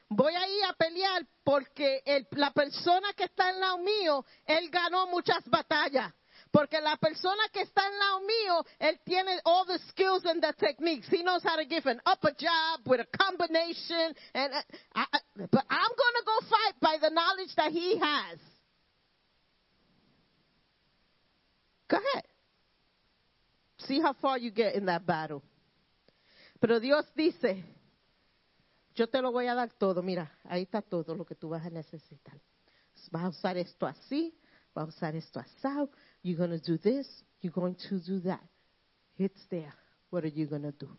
[0.07, 4.69] Voy a ir a pelear porque el- la persona que está en lado mío, él
[4.69, 6.13] ganó muchas batallas.
[6.51, 10.53] Porque la persona que está en lado mío, él tiene all the skills and the
[10.59, 11.07] techniques.
[11.09, 14.13] He knows how to give an upper jab with a combination.
[14.33, 14.61] And uh,
[14.93, 18.39] I, I, but I'm going to go fight by the knowledge that he has.
[21.87, 22.23] Go ahead.
[23.87, 25.43] See how far you get in that battle.
[26.59, 27.63] Pero Dios dice,
[28.93, 30.03] yo te lo voy a dar todo.
[30.03, 32.39] Mira, ahí está todo lo que tú vas a necesitar.
[33.09, 34.37] Vas a usar esto así,
[34.73, 35.89] vas a usar esto asado.
[36.23, 37.07] You're going to do this,
[37.41, 38.41] you're going to do that.
[39.17, 39.73] It's there.
[40.09, 40.89] What are you going to do?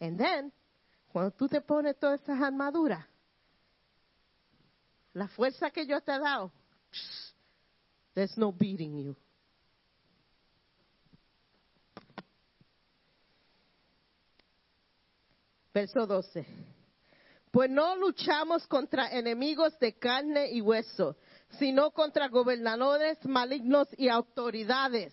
[0.00, 0.52] And then,
[1.12, 3.04] cuando tú te pones todas esas armaduras,
[5.14, 6.50] la fuerza que yo te he dado,
[8.14, 9.16] there's no beating you.
[15.72, 16.46] Verso 12.
[17.50, 21.16] Pues no luchamos contra enemigos de carne y hueso,
[21.58, 25.12] sino contra gobernadores malignos y autoridades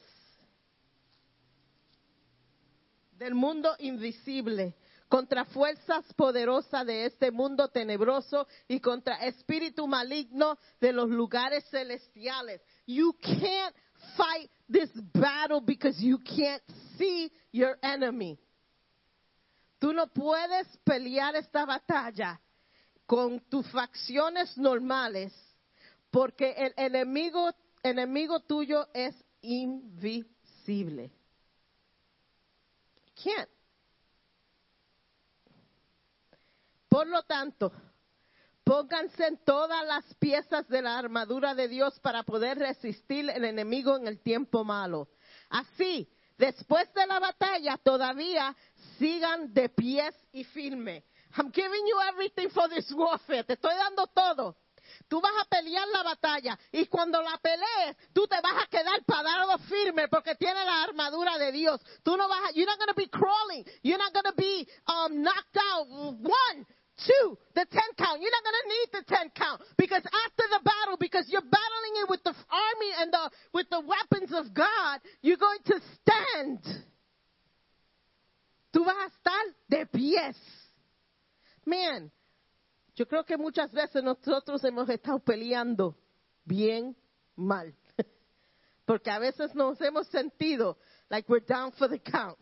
[3.21, 4.75] del mundo invisible,
[5.07, 12.61] contra fuerzas poderosas de este mundo tenebroso y contra espíritu maligno de los lugares celestiales.
[12.87, 13.75] You can't
[14.17, 16.63] fight this battle because you can't
[16.97, 18.39] see your enemy.
[19.79, 22.39] Tú no puedes pelear esta batalla
[23.05, 25.33] con tus facciones normales
[26.12, 27.51] porque el enemigo,
[27.82, 31.12] enemigo tuyo es invisible.
[33.24, 33.50] Can't.
[36.89, 37.71] Por lo tanto,
[38.66, 43.96] pónganse en todas las piezas de la armadura de Dios para poder resistir el enemigo
[43.96, 45.08] en el tiempo malo.
[45.50, 48.54] Así, después de la batalla, todavía
[49.00, 51.05] sigan de pies y firme.
[51.38, 53.46] I'm giving you everything for this warfare.
[53.46, 54.58] Te estoy dando todo.
[55.07, 59.03] Tú vas a pelear la batalla y cuando la pelees, tú te vas a quedar
[59.05, 61.82] parado firme porque tiene la armadura de Dios.
[62.03, 63.65] Tú no vas a, you're not going to be crawling.
[63.83, 65.87] You're not going to be um, knocked out.
[65.87, 66.65] One,
[67.05, 68.21] two, the ten count.
[68.21, 71.95] You're not going to need the ten count because after the battle, because you're battling
[72.03, 76.59] it with the army and the with the weapons of God, you're going to stand.
[78.73, 80.37] Tú vas a estar de pies.
[81.65, 82.11] Man,
[83.01, 85.97] yo creo que muchas veces nosotros hemos estado peleando
[86.45, 86.95] bien
[87.36, 87.75] mal.
[88.86, 90.78] Porque a veces nos hemos sentido
[91.09, 92.37] like we're down for the count.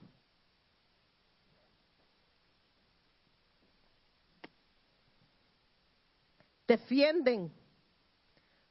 [6.68, 7.54] Defienden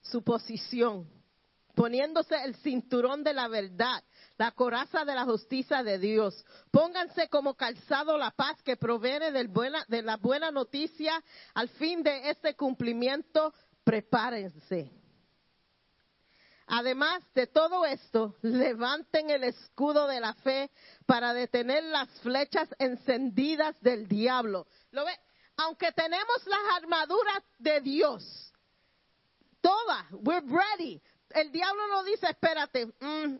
[0.03, 1.09] su posición,
[1.75, 4.05] poniéndose el cinturón de la verdad,
[4.39, 6.47] la coraza de la justicia de Dios.
[6.71, 11.23] Pónganse como calzado la paz que proviene del buena, de la buena noticia.
[11.55, 13.53] Al fin de este cumplimiento,
[13.85, 14.93] prepárense.
[16.69, 20.71] Además de todo esto, levanten el escudo de la fe
[21.07, 24.67] para detener las flechas encendidas del diablo.
[24.93, 25.19] ¿Lo ve?
[25.57, 28.53] Aunque tenemos las armaduras de Dios,
[29.61, 31.03] todas, we're ready.
[31.31, 33.37] El diablo no dice, espérate, mm,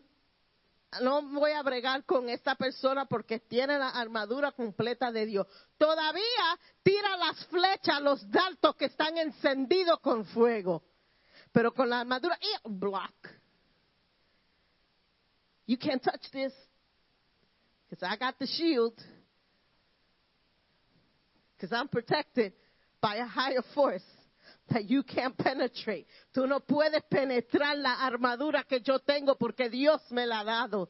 [1.01, 5.47] no voy a bregar con esta persona porque tiene la armadura completa de Dios.
[5.77, 10.83] Todavía tira las flechas, los dardos que están encendidos con fuego.
[11.51, 13.13] Pero con la armadura, block.
[15.65, 16.53] You can't touch this
[17.87, 18.95] because I got the shield.
[21.55, 22.53] Because I'm protected
[22.99, 24.03] by a higher force
[24.69, 26.07] that you can't penetrate.
[26.33, 30.89] Tú no puedes penetrar la armadura que yo tengo porque Dios me la ha dado.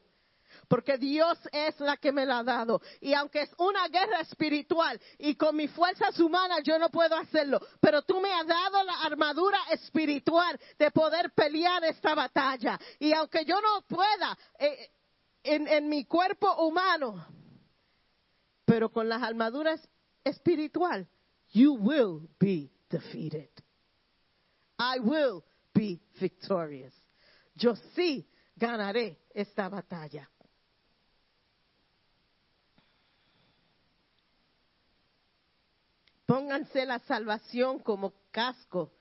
[0.68, 2.80] Porque Dios es la que me la ha dado.
[3.00, 7.60] Y aunque es una guerra espiritual y con mis fuerzas humanas yo no puedo hacerlo,
[7.80, 12.78] pero tú me has dado la armadura espiritual de poder pelear esta batalla.
[12.98, 14.90] Y aunque yo no pueda eh,
[15.42, 17.26] en, en mi cuerpo humano,
[18.64, 19.80] pero con las armaduras
[20.24, 21.08] espiritual,
[21.52, 23.50] you will be defeated.
[24.80, 25.44] I will
[25.74, 26.94] be victorious.
[27.54, 28.26] Yo sí
[28.56, 30.26] ganaré esta batalla.
[36.24, 38.92] Pónganse la salvación como casco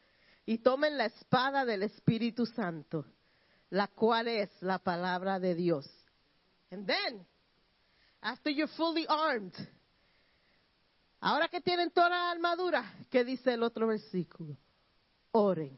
[0.45, 3.05] y tomen la espada del Espíritu Santo,
[3.69, 5.87] la cual es la palabra de Dios.
[6.71, 7.25] And then,
[8.21, 9.53] after you're fully armed,
[11.21, 14.57] ahora que tienen toda la armadura, ¿qué dice el otro versículo?
[15.31, 15.77] Oren.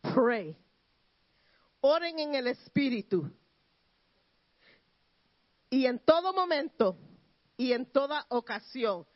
[0.00, 0.56] Pray.
[1.80, 3.30] Oren en el Espíritu.
[5.70, 6.96] y en todo momento
[7.56, 9.06] y en toda ocasión.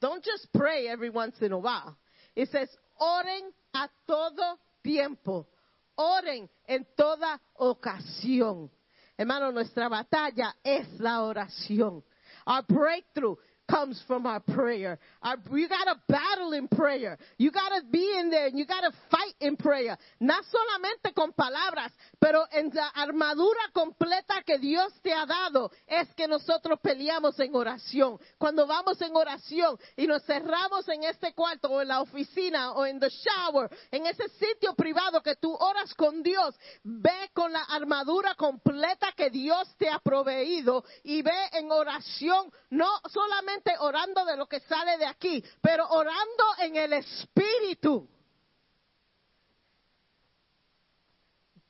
[0.00, 1.96] Don't just pray every once in a while.
[2.34, 2.68] It says,
[3.00, 5.48] oren a todo tiempo.
[5.96, 8.70] Oren en toda ocasión.
[9.16, 12.04] Hermano, nuestra batalla es la oración.
[12.46, 13.36] Our breakthrough
[13.68, 14.98] comes from our prayer.
[15.22, 17.18] Our, you got to battle in prayer.
[17.38, 19.96] You got to be in there and you got to fight in prayer.
[20.20, 26.08] No solamente con palabras, pero en la armadura completa que Dios te ha dado es
[26.14, 28.18] que nosotros peleamos en oración.
[28.38, 32.86] Cuando vamos en oración y nos cerramos en este cuarto o en la oficina o
[32.86, 37.62] en the shower, en ese sitio privado que tú oras con Dios, ve con la
[37.62, 44.36] armadura completa que Dios te ha proveído y ve en oración, no solamente orando de
[44.36, 48.08] lo que sale de aquí, pero orando en el Espíritu.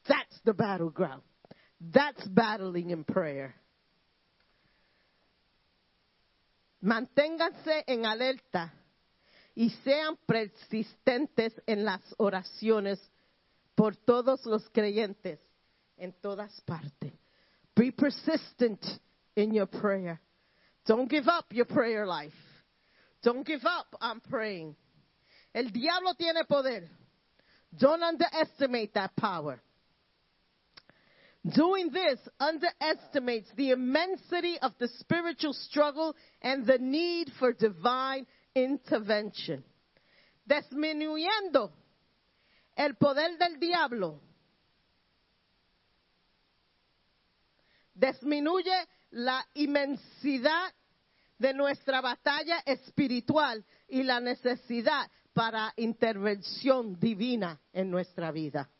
[0.06, 1.22] That's the battleground.
[1.80, 3.54] That's battling in prayer.
[6.80, 8.72] Manténganse en alerta
[9.54, 13.00] y sean persistentes en las oraciones
[13.74, 15.40] por todos los creyentes
[15.96, 17.12] en todas partes.
[17.74, 18.84] Be persistent
[19.34, 20.20] in your prayer.
[20.86, 22.32] Don't give up your prayer life.
[23.22, 24.76] Don't give up on praying.
[25.54, 26.88] El diablo tiene poder.
[27.76, 29.60] Don't underestimate that power.
[31.54, 39.62] Doing this underestimates the immensity of the spiritual struggle and the need for divine intervention.
[40.48, 41.70] Disminuyendo
[42.76, 44.20] el poder del diablo.
[47.98, 50.70] Disminuye la inmensidad
[51.38, 58.70] de nuestra batalla espiritual y la necesidad para intervención divina en nuestra vida.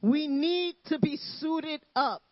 [0.00, 2.22] We need to be suited up.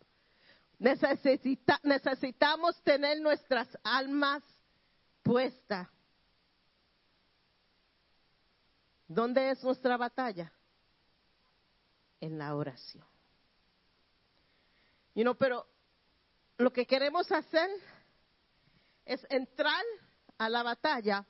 [0.79, 4.43] Necesita, necesitamos tener nuestras almas
[5.23, 5.87] puestas.
[9.07, 10.51] ¿Dónde es nuestra batalla?
[12.21, 13.05] En la oración.
[15.15, 15.65] You know, pero
[16.57, 17.69] lo que queremos hacer
[19.05, 19.83] es entrar
[20.37, 21.25] a la batalla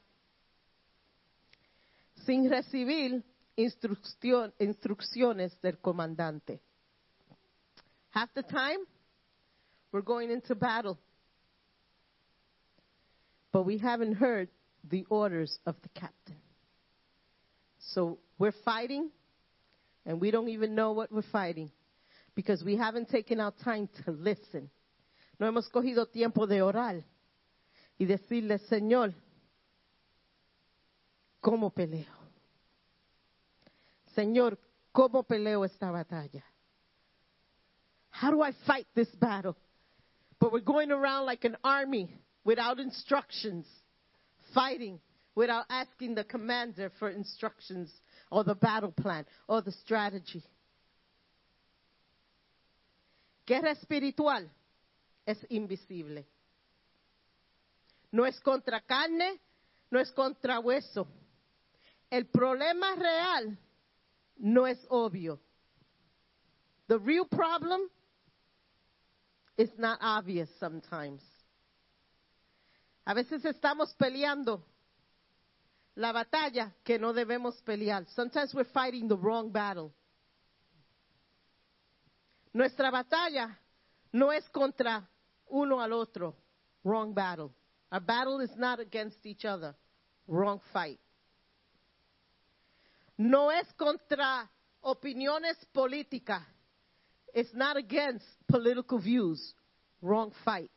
[2.25, 3.23] sin recibir
[3.55, 6.61] instrucción, instrucciones del comandante.
[8.11, 8.79] Half the time,
[9.91, 10.97] we're going into battle.
[13.51, 14.49] But we haven't heard
[14.83, 16.37] the orders of the captain.
[17.93, 19.09] So we're fighting,
[20.05, 21.71] and we don't even know what we're fighting
[22.35, 24.69] because we haven't taken our time to listen.
[25.39, 27.03] No hemos cogido tiempo de orar
[27.99, 29.13] y decirle, Señor,
[31.41, 32.17] ¿cómo peleo?
[34.15, 34.57] Señor,
[34.91, 36.43] ¿cómo peleo esta batalla?
[38.09, 39.55] How do I fight this battle?
[40.39, 42.09] But we're going around like an army
[42.45, 43.67] without instructions,
[44.53, 44.99] fighting
[45.35, 47.91] without asking the commander for instructions
[48.31, 50.43] or the battle plan or the strategy.
[53.45, 54.45] Guerra espiritual
[55.27, 56.23] es invisible.
[58.11, 59.39] No es contra carne,
[59.91, 61.07] no es contra hueso.
[62.09, 63.57] El problema real
[64.37, 65.39] no es obvio.
[66.87, 67.81] The real problem
[69.57, 71.21] is not obvious sometimes.
[73.05, 74.63] A veces estamos peleando
[75.95, 78.05] la batalla que no debemos pelear.
[78.15, 79.91] Sometimes we're fighting the wrong battle.
[82.53, 83.59] Nuestra batalla
[84.13, 85.07] no es contra
[85.47, 86.35] uno al otro.
[86.83, 87.53] Wrong battle.
[87.91, 89.75] Our battle is not against each other.
[90.27, 90.99] Wrong fight.
[93.17, 94.49] No es contra
[94.83, 96.43] opiniones políticas.
[97.33, 99.53] It's not against political views.
[100.01, 100.71] Wrong fight.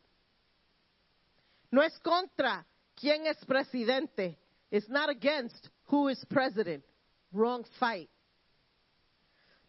[1.71, 2.65] No es contra
[2.99, 4.37] quién es presidente.
[4.69, 6.83] It's not against who is president.
[7.31, 8.09] Wrong fight.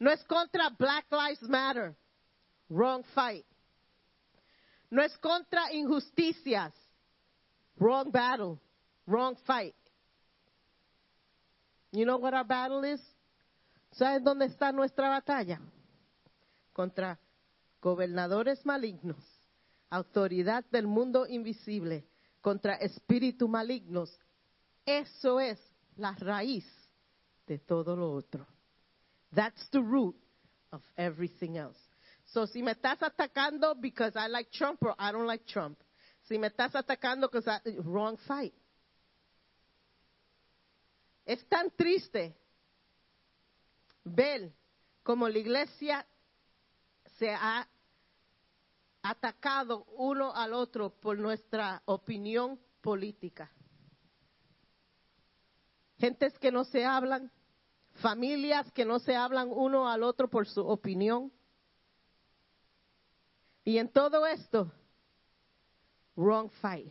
[0.01, 1.95] No es contra Black Lives Matter.
[2.69, 3.45] Wrong fight.
[4.91, 6.73] No es contra injusticias.
[7.79, 8.61] Wrong battle.
[9.07, 9.75] Wrong fight.
[11.93, 13.01] You know what our battle is?
[13.93, 15.61] ¿Sabes dónde está nuestra batalla?
[16.73, 17.19] Contra
[17.81, 19.23] gobernadores malignos,
[19.91, 22.05] autoridad del mundo invisible,
[22.41, 24.19] contra espíritus malignos.
[24.85, 25.59] Eso es
[25.97, 26.65] la raíz
[27.47, 28.47] de todo lo otro.
[29.33, 30.17] That's the root
[30.73, 31.79] of everything else.
[32.27, 35.79] So si me estás atacando because I like Trump or I don't like Trump,
[36.25, 37.31] si me estás atacando
[37.65, 38.55] I, wrong fight.
[41.25, 42.37] Es tan triste
[44.05, 44.53] ver
[45.03, 46.07] como la iglesia
[47.19, 47.69] se ha
[49.03, 53.51] atacado uno al otro por nuestra opinión política.
[55.99, 57.31] Gentes que no se hablan,
[58.03, 61.33] familias que no se hablan uno al otro por su opinión.
[63.63, 64.73] Y en todo esto,
[66.17, 66.91] wrong fight.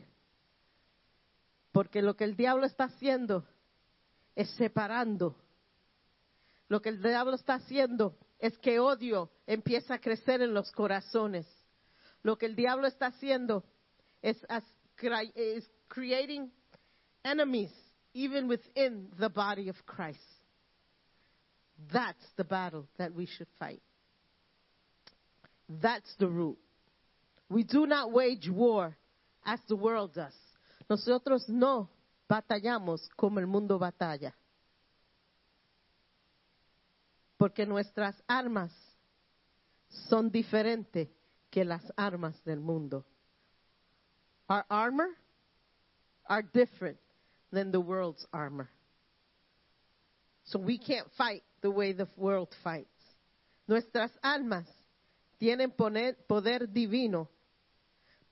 [1.71, 3.45] Porque lo que el diablo está haciendo
[4.35, 5.35] es separando.
[6.69, 11.47] Lo que el diablo está haciendo es que odio empieza a crecer en los corazones.
[12.21, 13.63] Lo que el diablo está haciendo
[14.21, 14.37] es,
[15.87, 16.51] creating
[17.23, 17.71] enemies
[18.13, 20.19] even within the body of Christ.
[21.91, 23.81] That's the battle that we should fight.
[25.67, 26.57] That's the root.
[27.49, 28.95] We do not wage war
[29.45, 30.33] as the world does.
[30.89, 31.89] Nosotros no
[32.29, 34.33] batallamos como el mundo batalla.
[37.37, 38.71] Porque nuestras armas
[40.09, 41.09] son diferentes
[41.49, 43.05] que las armas del mundo.
[44.49, 45.09] Our armor
[46.25, 46.97] are different
[47.51, 48.69] than the world's armor.
[50.45, 52.87] So we can't fight the way the world fights.
[53.67, 54.67] Nuestras almas
[55.39, 57.29] tienen poder divino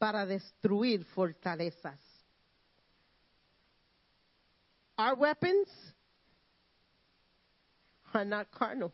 [0.01, 1.99] para destruir fortalezas.
[4.97, 5.67] Our weapons
[8.11, 8.91] are not carnal.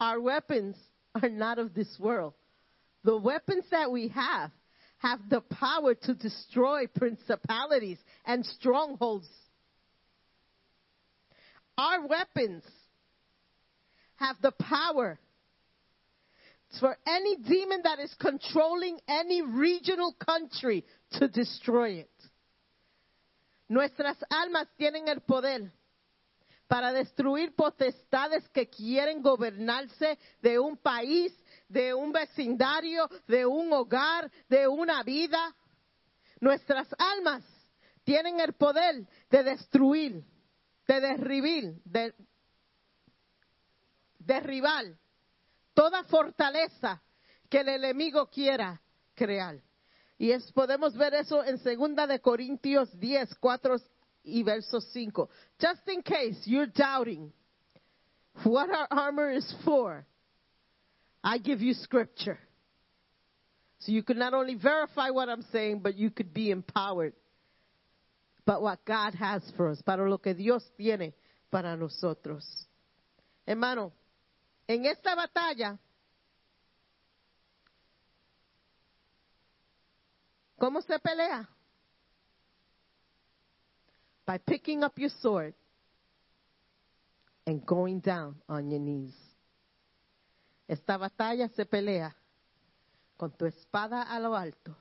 [0.00, 0.76] Our weapons
[1.14, 2.32] are not of this world.
[3.04, 4.50] The weapons that we have
[4.98, 9.28] have the power to destroy principalities and strongholds.
[11.76, 12.64] Our weapons
[14.16, 15.18] have the power
[16.80, 22.10] for any demon that is controlling any regional country to destroy it.
[23.68, 25.72] Nuestras almas tienen el poder
[26.68, 31.32] para destruir potestades que quieren gobernarse de un país,
[31.68, 35.54] de un vecindario, de un hogar, de una vida.
[36.40, 37.42] Nuestras almas
[38.04, 40.24] tienen el poder de destruir,
[40.86, 42.14] de derribar, de
[44.18, 44.84] derribar
[45.76, 47.02] toda fortaleza
[47.50, 48.80] que el enemigo quiera
[49.14, 49.60] crear.
[50.18, 53.76] Y es, podemos ver eso en segunda de Corintios 10, 4
[54.24, 55.28] y verso 5.
[55.60, 57.30] Just in case you're doubting
[58.42, 60.06] what our armor is for,
[61.22, 62.38] I give you scripture.
[63.80, 67.12] So you could not only verify what I'm saying, but you could be empowered.
[68.46, 71.12] But what God has for us, para lo que Dios tiene
[71.50, 72.44] para nosotros.
[73.46, 73.92] Hermano,
[74.66, 75.78] en esta batalla,
[80.58, 81.48] ¿cómo se pelea?
[84.26, 85.54] By picking up your sword
[87.46, 89.14] and going down on your knees.
[90.66, 92.16] Esta batalla se pelea
[93.16, 94.76] con tu espada a lo alto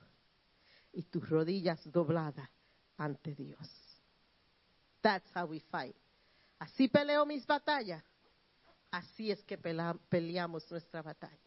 [0.91, 2.49] y tus rodillas dobladas
[2.97, 3.69] ante Dios.
[5.01, 5.95] That's how we fight.
[6.57, 8.03] Así peleo mis batallas.
[8.91, 11.37] Así es que peleamos nuestra batalla.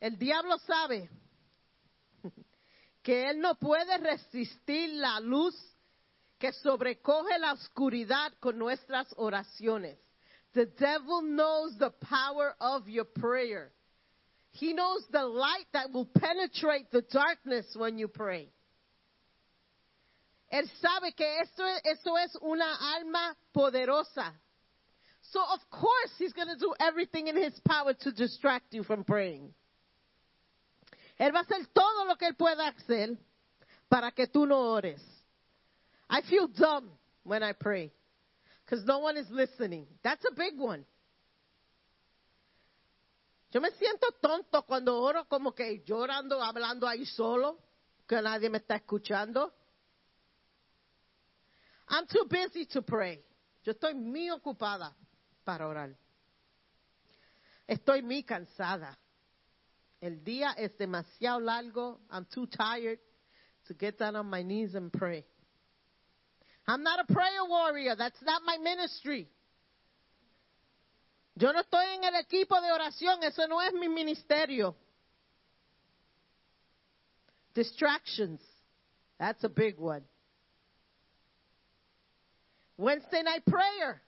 [0.00, 1.08] El diablo sabe
[3.02, 5.54] que él no puede resistir la luz
[6.38, 9.98] que sobrecoge la oscuridad con nuestras oraciones.
[10.54, 13.72] The devil knows the power of your prayer.
[14.50, 18.52] He knows the light that will penetrate the darkness when you pray.
[20.52, 24.34] Él sabe que esto, eso es una alma poderosa.
[25.32, 29.02] So of course he's going to do everything in his power to distract you from
[29.02, 29.54] praying.
[31.18, 33.16] Él va a hacer todo lo que él pueda hacer
[33.88, 35.00] para que tú no ores.
[36.10, 36.90] I feel dumb
[37.24, 37.92] when I pray
[38.64, 39.86] because no one is listening.
[40.02, 40.84] That's a big one.
[43.52, 47.58] Yo me siento tonto cuando oro como que llorando, hablando ahí solo,
[48.06, 49.50] que nadie me está escuchando.
[51.88, 53.22] I'm too busy to pray.
[53.64, 54.94] Yo estoy muy ocupada
[55.44, 55.96] para orar.
[57.66, 58.98] Estoy muy cansada.
[60.00, 62.00] El día es demasiado largo.
[62.10, 62.98] I'm too tired
[63.66, 65.24] to get down on my knees and pray.
[66.66, 67.94] I'm not a prayer warrior.
[67.96, 69.28] That's not my ministry.
[71.36, 73.22] Yo no estoy en el equipo de oración.
[73.22, 74.74] Eso no es mi ministerio.
[77.54, 78.40] Distractions.
[79.18, 80.02] That's a big one.
[82.76, 84.02] Wednesday night prayer.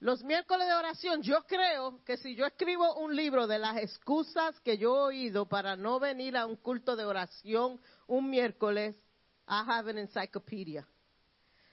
[0.00, 4.58] Los miércoles de oración, yo creo que si yo escribo un libro de las excusas
[4.60, 8.94] que yo he oído para no venir a un culto de oración un miércoles,
[9.48, 10.86] I have an encyclopedia.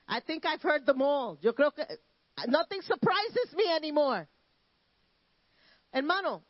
[0.07, 1.37] I think I've heard them all.
[1.41, 1.85] Yo creo que
[2.47, 4.27] nothing surprises me anymore.
[5.91, 6.43] Hermano,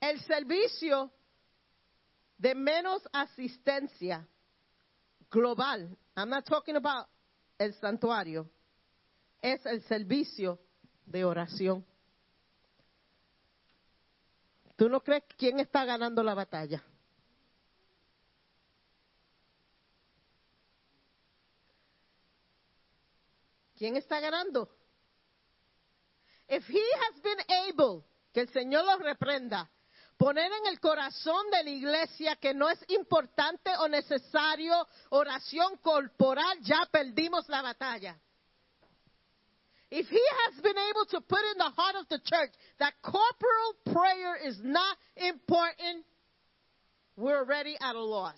[0.00, 1.10] El servicio
[2.38, 4.26] de menos asistencia
[5.30, 7.08] global, I'm not talking about
[7.58, 8.48] el santuario,
[9.42, 10.58] es el servicio
[11.06, 11.84] de oración.
[14.76, 16.84] ¿Tú no crees quién está ganando la batalla?
[23.76, 24.68] ¿Quién está ganando?
[26.48, 27.38] If he has been
[27.68, 29.70] able, que el Señor lo reprenda,
[30.16, 34.74] poner en el corazón de la iglesia que no es importante o necesario
[35.10, 38.18] oración corporal, ya perdimos la batalla.
[39.90, 42.50] If he has been able to put in the heart of the church
[42.80, 46.04] that corporal prayer is not important,
[47.16, 48.34] we're already at a loss.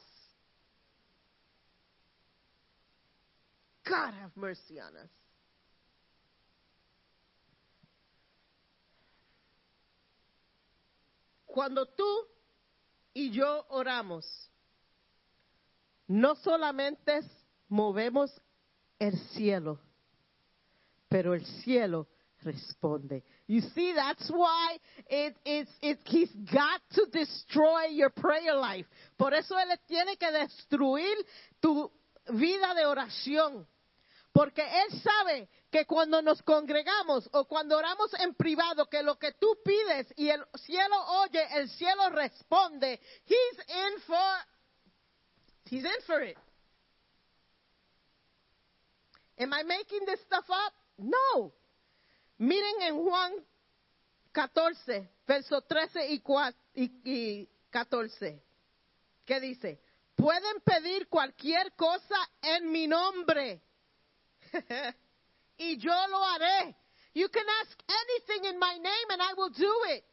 [3.89, 5.09] God have mercy on us.
[11.47, 12.27] Cuando tú
[13.15, 14.25] y yo oramos,
[16.07, 17.23] no solamente
[17.71, 18.31] movemos
[19.01, 19.81] el cielo,
[21.09, 22.09] pero el cielo
[22.43, 23.25] responde.
[23.47, 24.79] You see, that's why
[25.09, 28.87] it, it, he's got to destroy your prayer life.
[29.17, 31.17] Por eso él tiene que destruir
[31.61, 31.91] tu
[32.31, 33.67] vida de oración.
[34.33, 39.33] Porque él sabe que cuando nos congregamos o cuando oramos en privado, que lo que
[39.33, 43.01] tú pides y el cielo oye, el cielo responde.
[43.25, 44.37] He's in for,
[45.65, 46.37] he's in for it.
[49.39, 50.73] Am I making this stuff up?
[50.99, 51.53] No.
[52.39, 53.33] Miren en Juan
[54.33, 58.43] 14, verso 13 y, 4, y, y 14.
[59.25, 59.81] ¿Qué dice?
[60.15, 63.63] Pueden pedir cualquier cosa en mi nombre.
[65.59, 66.77] y yo lo haré.
[67.15, 70.05] You can ask anything in my name and I will do it.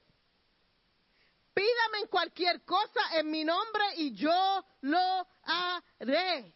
[1.56, 6.54] Pídame cualquier cosa en mi nombre y yo lo haré.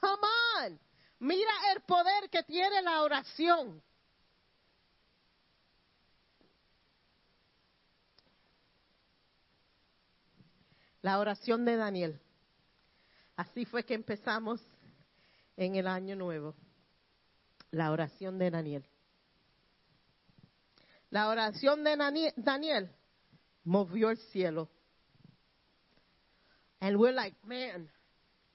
[0.00, 0.26] Come
[0.58, 0.85] on.
[1.18, 3.82] Mira el poder que tiene la oración.
[11.00, 12.20] La oración de Daniel.
[13.36, 14.60] Así fue que empezamos
[15.56, 16.54] en el año nuevo.
[17.70, 18.84] La oración de Daniel.
[21.10, 22.90] La oración de Daniel
[23.64, 24.68] movió el cielo.
[26.80, 27.88] And we're like, man,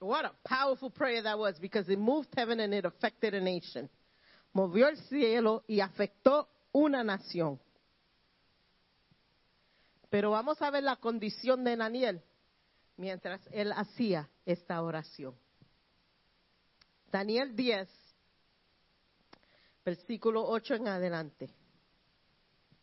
[0.02, 3.88] what a powerful prayer that was because it moved heaven and it affected a nation.
[4.54, 7.58] Movió el cielo y afectó una nación.
[10.10, 12.22] Pero vamos a ver la condición de Daniel
[12.96, 15.34] mientras él hacía esta oración.
[17.10, 17.88] Daniel 10,
[19.84, 21.50] versículo 8 en adelante.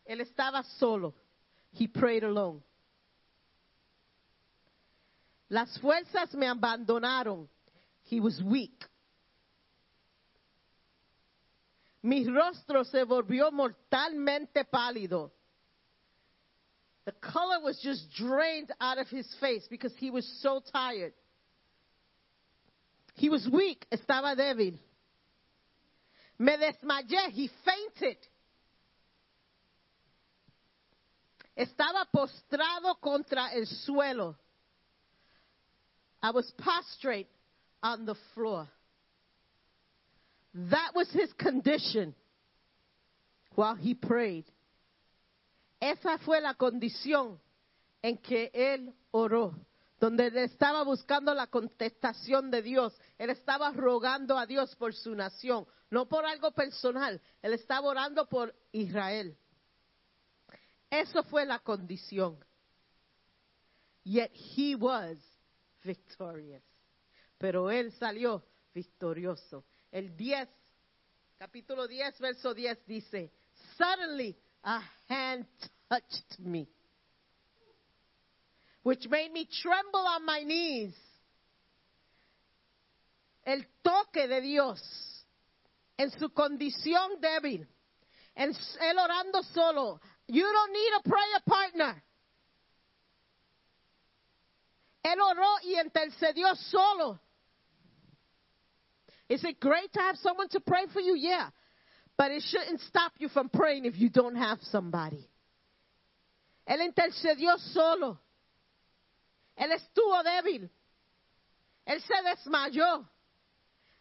[0.05, 1.13] Él estaba solo.
[1.71, 2.63] He prayed alone.
[5.49, 7.47] Las fuerzas me abandonaron.
[8.03, 8.85] He was weak.
[12.01, 15.31] Mi rostro se volvió mortalmente pálido.
[17.05, 21.13] The color was just drained out of his face because he was so tired.
[23.15, 24.79] He was weak, estaba débil.
[26.37, 28.17] Me desmayé, he fainted.
[31.57, 34.37] Estaba postrado contra el suelo.
[36.21, 37.29] I was prostrate
[37.81, 38.67] on the floor.
[40.53, 42.13] That was his condition
[43.55, 44.45] while he prayed.
[45.81, 47.39] Esa fue la condición
[48.03, 49.55] en que él oró,
[49.99, 52.93] donde él estaba buscando la contestación de Dios.
[53.17, 57.21] Él estaba rogando a Dios por su nación, no por algo personal.
[57.41, 59.37] Él estaba orando por Israel.
[60.89, 62.37] Eso fue la condición.
[64.03, 65.17] Yet he was
[65.83, 66.63] victorious.
[67.37, 68.43] Pero él salió
[68.73, 69.65] victorioso.
[69.91, 70.47] El 10,
[71.37, 73.31] capítulo 10, verso 10 dice,
[73.77, 75.47] Suddenly a hand
[75.89, 76.67] touched me,
[78.83, 80.95] which made me tremble on my knees.
[83.43, 85.25] El toque de Dios
[85.97, 87.67] en su condición débil,
[88.35, 88.51] en
[88.81, 89.99] él orando solo.
[90.27, 92.03] You don't need a prayer partner.
[95.03, 97.19] Él oró y intercedió solo.
[99.29, 101.15] Is it great to have someone to pray for you?
[101.15, 101.49] Yeah.
[102.17, 105.25] But it shouldn't stop you from praying if you don't have somebody.
[106.67, 108.19] Él intercedió solo.
[109.57, 110.69] Él estuvo débil.
[111.87, 113.05] Él se desmayó.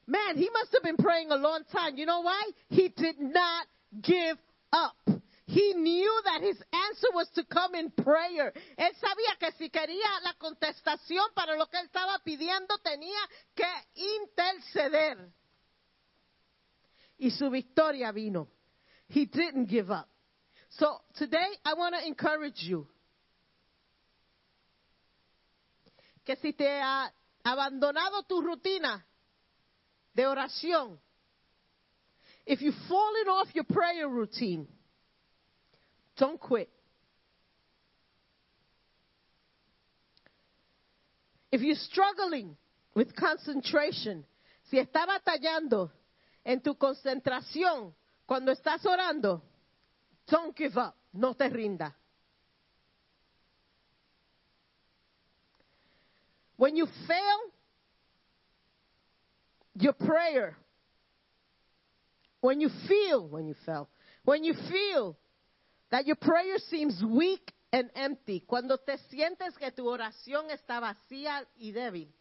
[0.06, 1.96] Man, he must have been praying a long time.
[1.96, 2.42] You know why?
[2.70, 3.66] He did not
[4.02, 4.38] give
[4.72, 4.96] up.
[5.48, 8.52] He knew that his answer was to come in prayer.
[8.76, 13.18] Él sabía que si quería la contestación para lo que él estaba pidiendo, tenía
[13.54, 13.64] que
[13.94, 15.32] interceder.
[17.16, 18.48] Y su victoria vino.
[19.08, 20.06] He didn't give up.
[20.68, 22.86] So today I want to encourage you.
[26.26, 27.10] Que si te ha
[27.42, 29.02] abandonado tu rutina
[30.14, 30.98] de oración,
[32.44, 34.68] if you've fallen off your prayer routine,
[36.18, 36.68] don't quit.
[41.50, 42.56] If you're struggling
[42.94, 44.24] with concentration,
[44.70, 45.90] si está batallando
[46.44, 47.94] en tu concentración
[48.26, 49.42] cuando estás orando,
[50.28, 51.94] don't give up, no te rinda.
[56.56, 57.52] When you fail
[59.74, 60.56] your prayer,
[62.40, 63.88] when you feel, when you fell,
[64.24, 65.16] when you feel
[65.90, 71.46] that your prayer seems weak and empty, cuando te sientes que tu oración está vacía
[71.56, 72.12] y débil,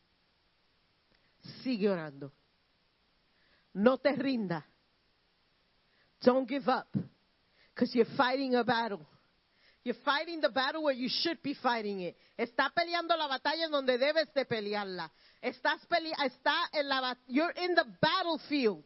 [1.64, 2.32] sigue orando.
[3.74, 4.66] No te rinda.
[6.22, 6.88] Don't give up.
[7.74, 9.06] Because you're fighting a battle.
[9.84, 12.18] You're fighting the battle where you should be fighting it.
[12.38, 15.10] Está peleando la batalla donde debes de pelearla.
[15.42, 18.84] Estás pele está en la you're in the battlefield.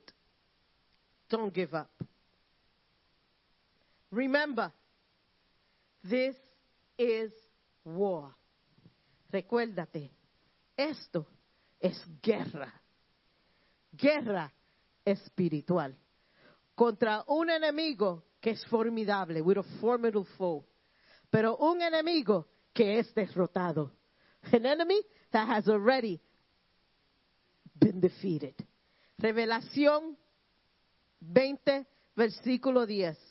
[1.29, 1.89] Don't give up.
[4.11, 4.71] Remember,
[6.03, 6.35] this
[6.97, 7.31] is
[7.83, 8.35] war.
[9.31, 10.11] Recuérdate,
[10.75, 11.25] esto
[11.79, 12.73] es guerra.
[13.93, 14.51] Guerra
[15.05, 15.95] espiritual
[16.75, 20.65] contra un enemigo que es formidable, with a formidable foe,
[21.29, 23.91] pero un enemigo que es derrotado.
[24.51, 25.01] An enemy
[25.31, 26.19] that has already
[27.79, 28.55] been defeated.
[29.19, 30.17] Revelación
[31.19, 31.85] 20,
[32.15, 33.30] versículo 10.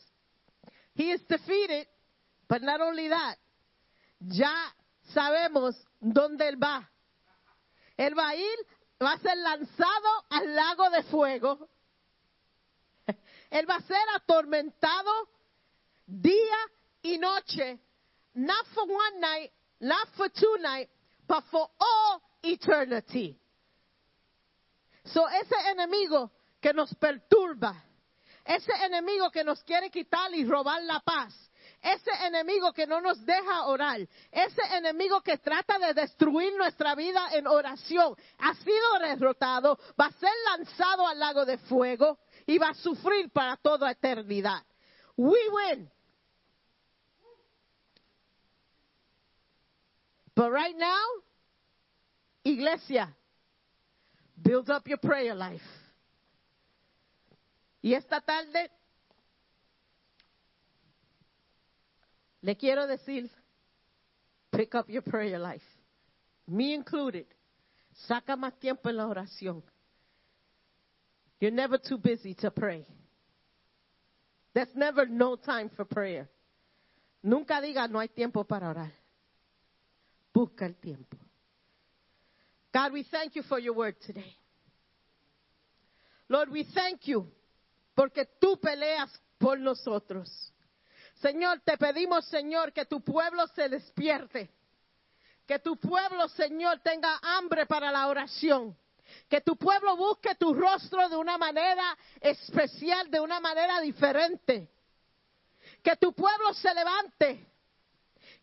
[0.95, 1.87] He is defeated,
[2.49, 3.37] but not only that,
[4.21, 4.55] ya
[5.15, 6.89] sabemos dónde él va.
[7.97, 8.57] Él va a ir,
[9.01, 11.69] va a ser lanzado al lago de fuego.
[13.51, 15.29] Él va a ser atormentado
[16.07, 16.59] día
[17.03, 17.79] y noche,
[18.35, 20.91] not for one night, not for two nights,
[21.27, 23.39] but for all eternity.
[25.05, 26.31] So ese enemigo
[26.61, 27.83] que nos perturba,
[28.57, 31.33] ese enemigo que nos quiere quitar y robar la paz,
[31.81, 34.01] ese enemigo que no nos deja orar,
[34.33, 40.13] ese enemigo que trata de destruir nuestra vida en oración, ha sido derrotado, va a
[40.13, 44.65] ser lanzado al lago de fuego y va a sufrir para toda eternidad.
[45.17, 45.89] We win.
[50.35, 51.07] But right now,
[52.43, 53.15] iglesia,
[54.43, 55.80] build up your prayer life.
[57.83, 58.71] Y esta tarde
[62.43, 63.31] le quiero decir,
[64.51, 65.65] pick up your prayer life.
[66.47, 67.27] Me included.
[68.07, 69.63] Saca más tiempo en la oración.
[71.39, 72.87] You're never too busy to pray.
[74.53, 76.29] There's never no time for prayer.
[77.23, 78.93] Nunca diga no hay tiempo para orar.
[80.35, 81.17] Busca el tiempo.
[82.73, 84.37] God, we thank you for your word today.
[86.29, 87.27] Lord, we thank you
[87.95, 90.53] porque tú peleas por nosotros.
[91.21, 94.51] Señor, te pedimos, Señor, que tu pueblo se despierte.
[95.47, 98.77] Que tu pueblo, Señor, tenga hambre para la oración.
[99.29, 104.71] Que tu pueblo busque tu rostro de una manera especial, de una manera diferente.
[105.83, 107.47] Que tu pueblo se levante.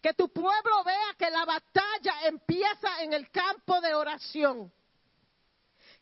[0.01, 4.71] Que tu pueblo vea que la batalla empieza en el campo de oración.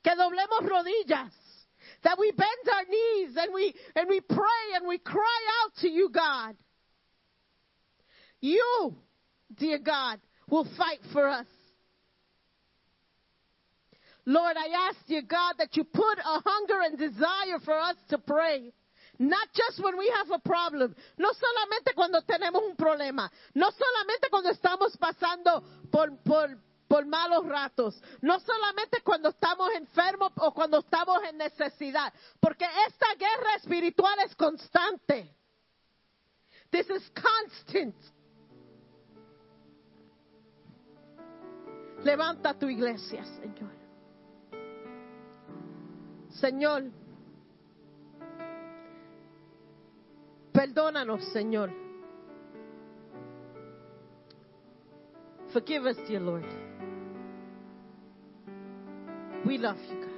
[0.01, 1.44] Que doblemos rodillas.
[2.05, 5.89] That we bend our knees and we, and we pray and we cry out to
[5.89, 6.55] you, God.
[8.41, 8.95] You,
[9.57, 11.47] dear God, will fight for us.
[14.23, 18.19] Lord, I ask you, God, that you put a hunger and desire for us to
[18.19, 18.71] pray.
[19.17, 24.29] Not just when we have a problem, no solamente cuando tenemos un problema, no solamente
[24.29, 26.55] cuando estamos pasando por, por,
[26.87, 33.13] por malos ratos, no solamente cuando estamos enfermos o cuando estamos en necesidad, porque esta
[33.15, 35.35] guerra espiritual es constante.
[36.69, 37.95] This is constant.
[42.03, 43.71] Levanta tu iglesia, Señor.
[46.29, 46.83] Señor,
[50.51, 51.84] perdónanos, Señor.
[55.55, 56.43] Forgive us, dear Lord.
[59.45, 60.09] We love you, God.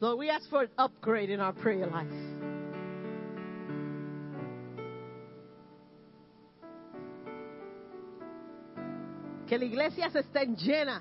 [0.00, 2.12] Lord, we ask for an upgrade in our prayer life.
[9.46, 11.00] Que la iglesia se esté llena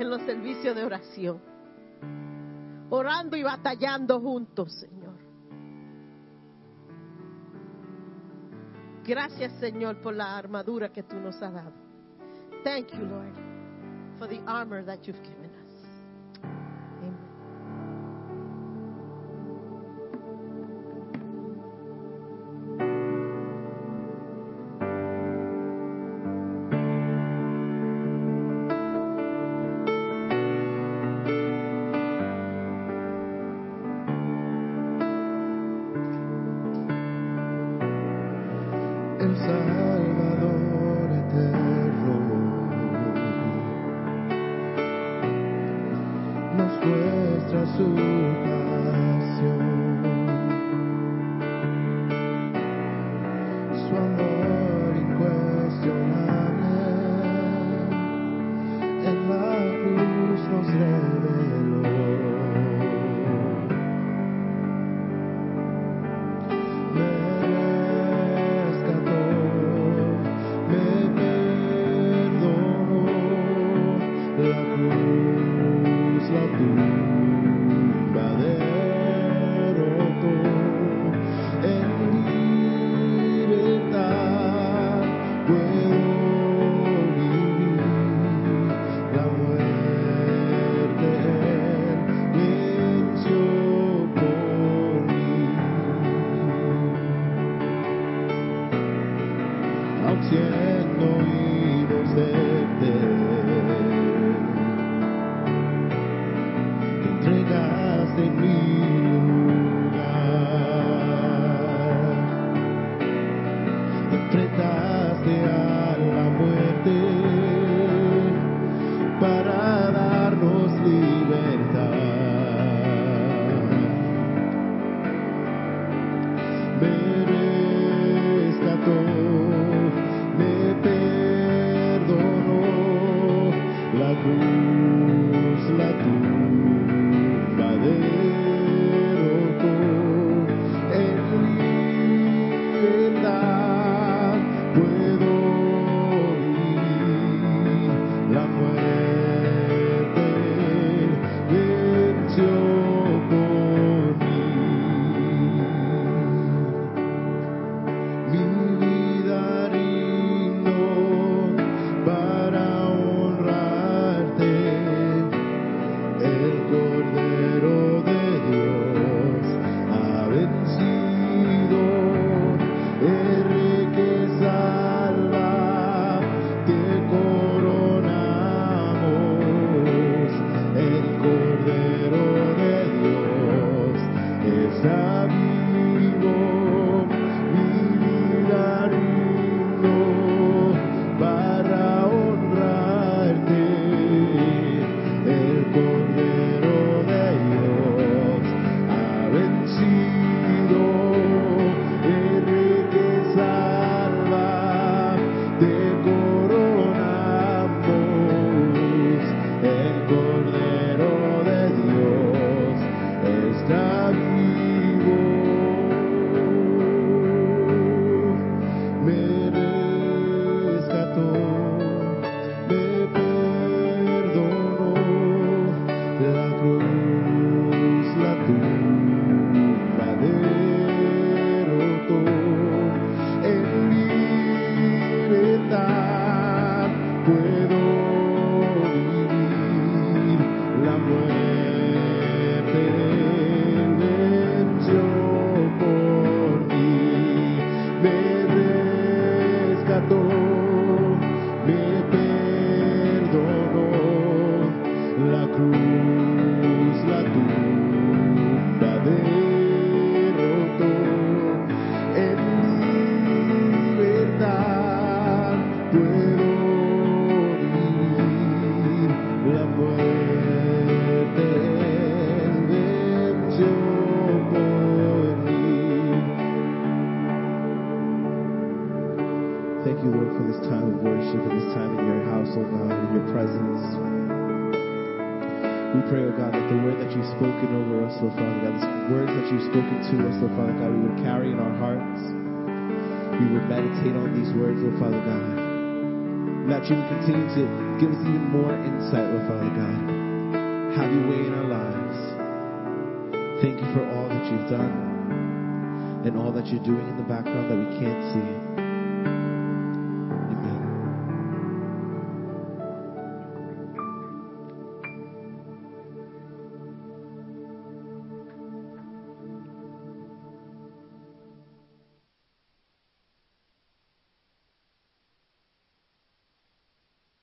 [0.00, 1.40] en los servicios de oración,
[2.90, 4.84] orando y batallando juntos,
[9.04, 11.72] Gracias, Señor, por la armadura que tú nos has dado.
[12.62, 13.34] Thank you, Lord,
[14.18, 15.41] for the armor that you've given.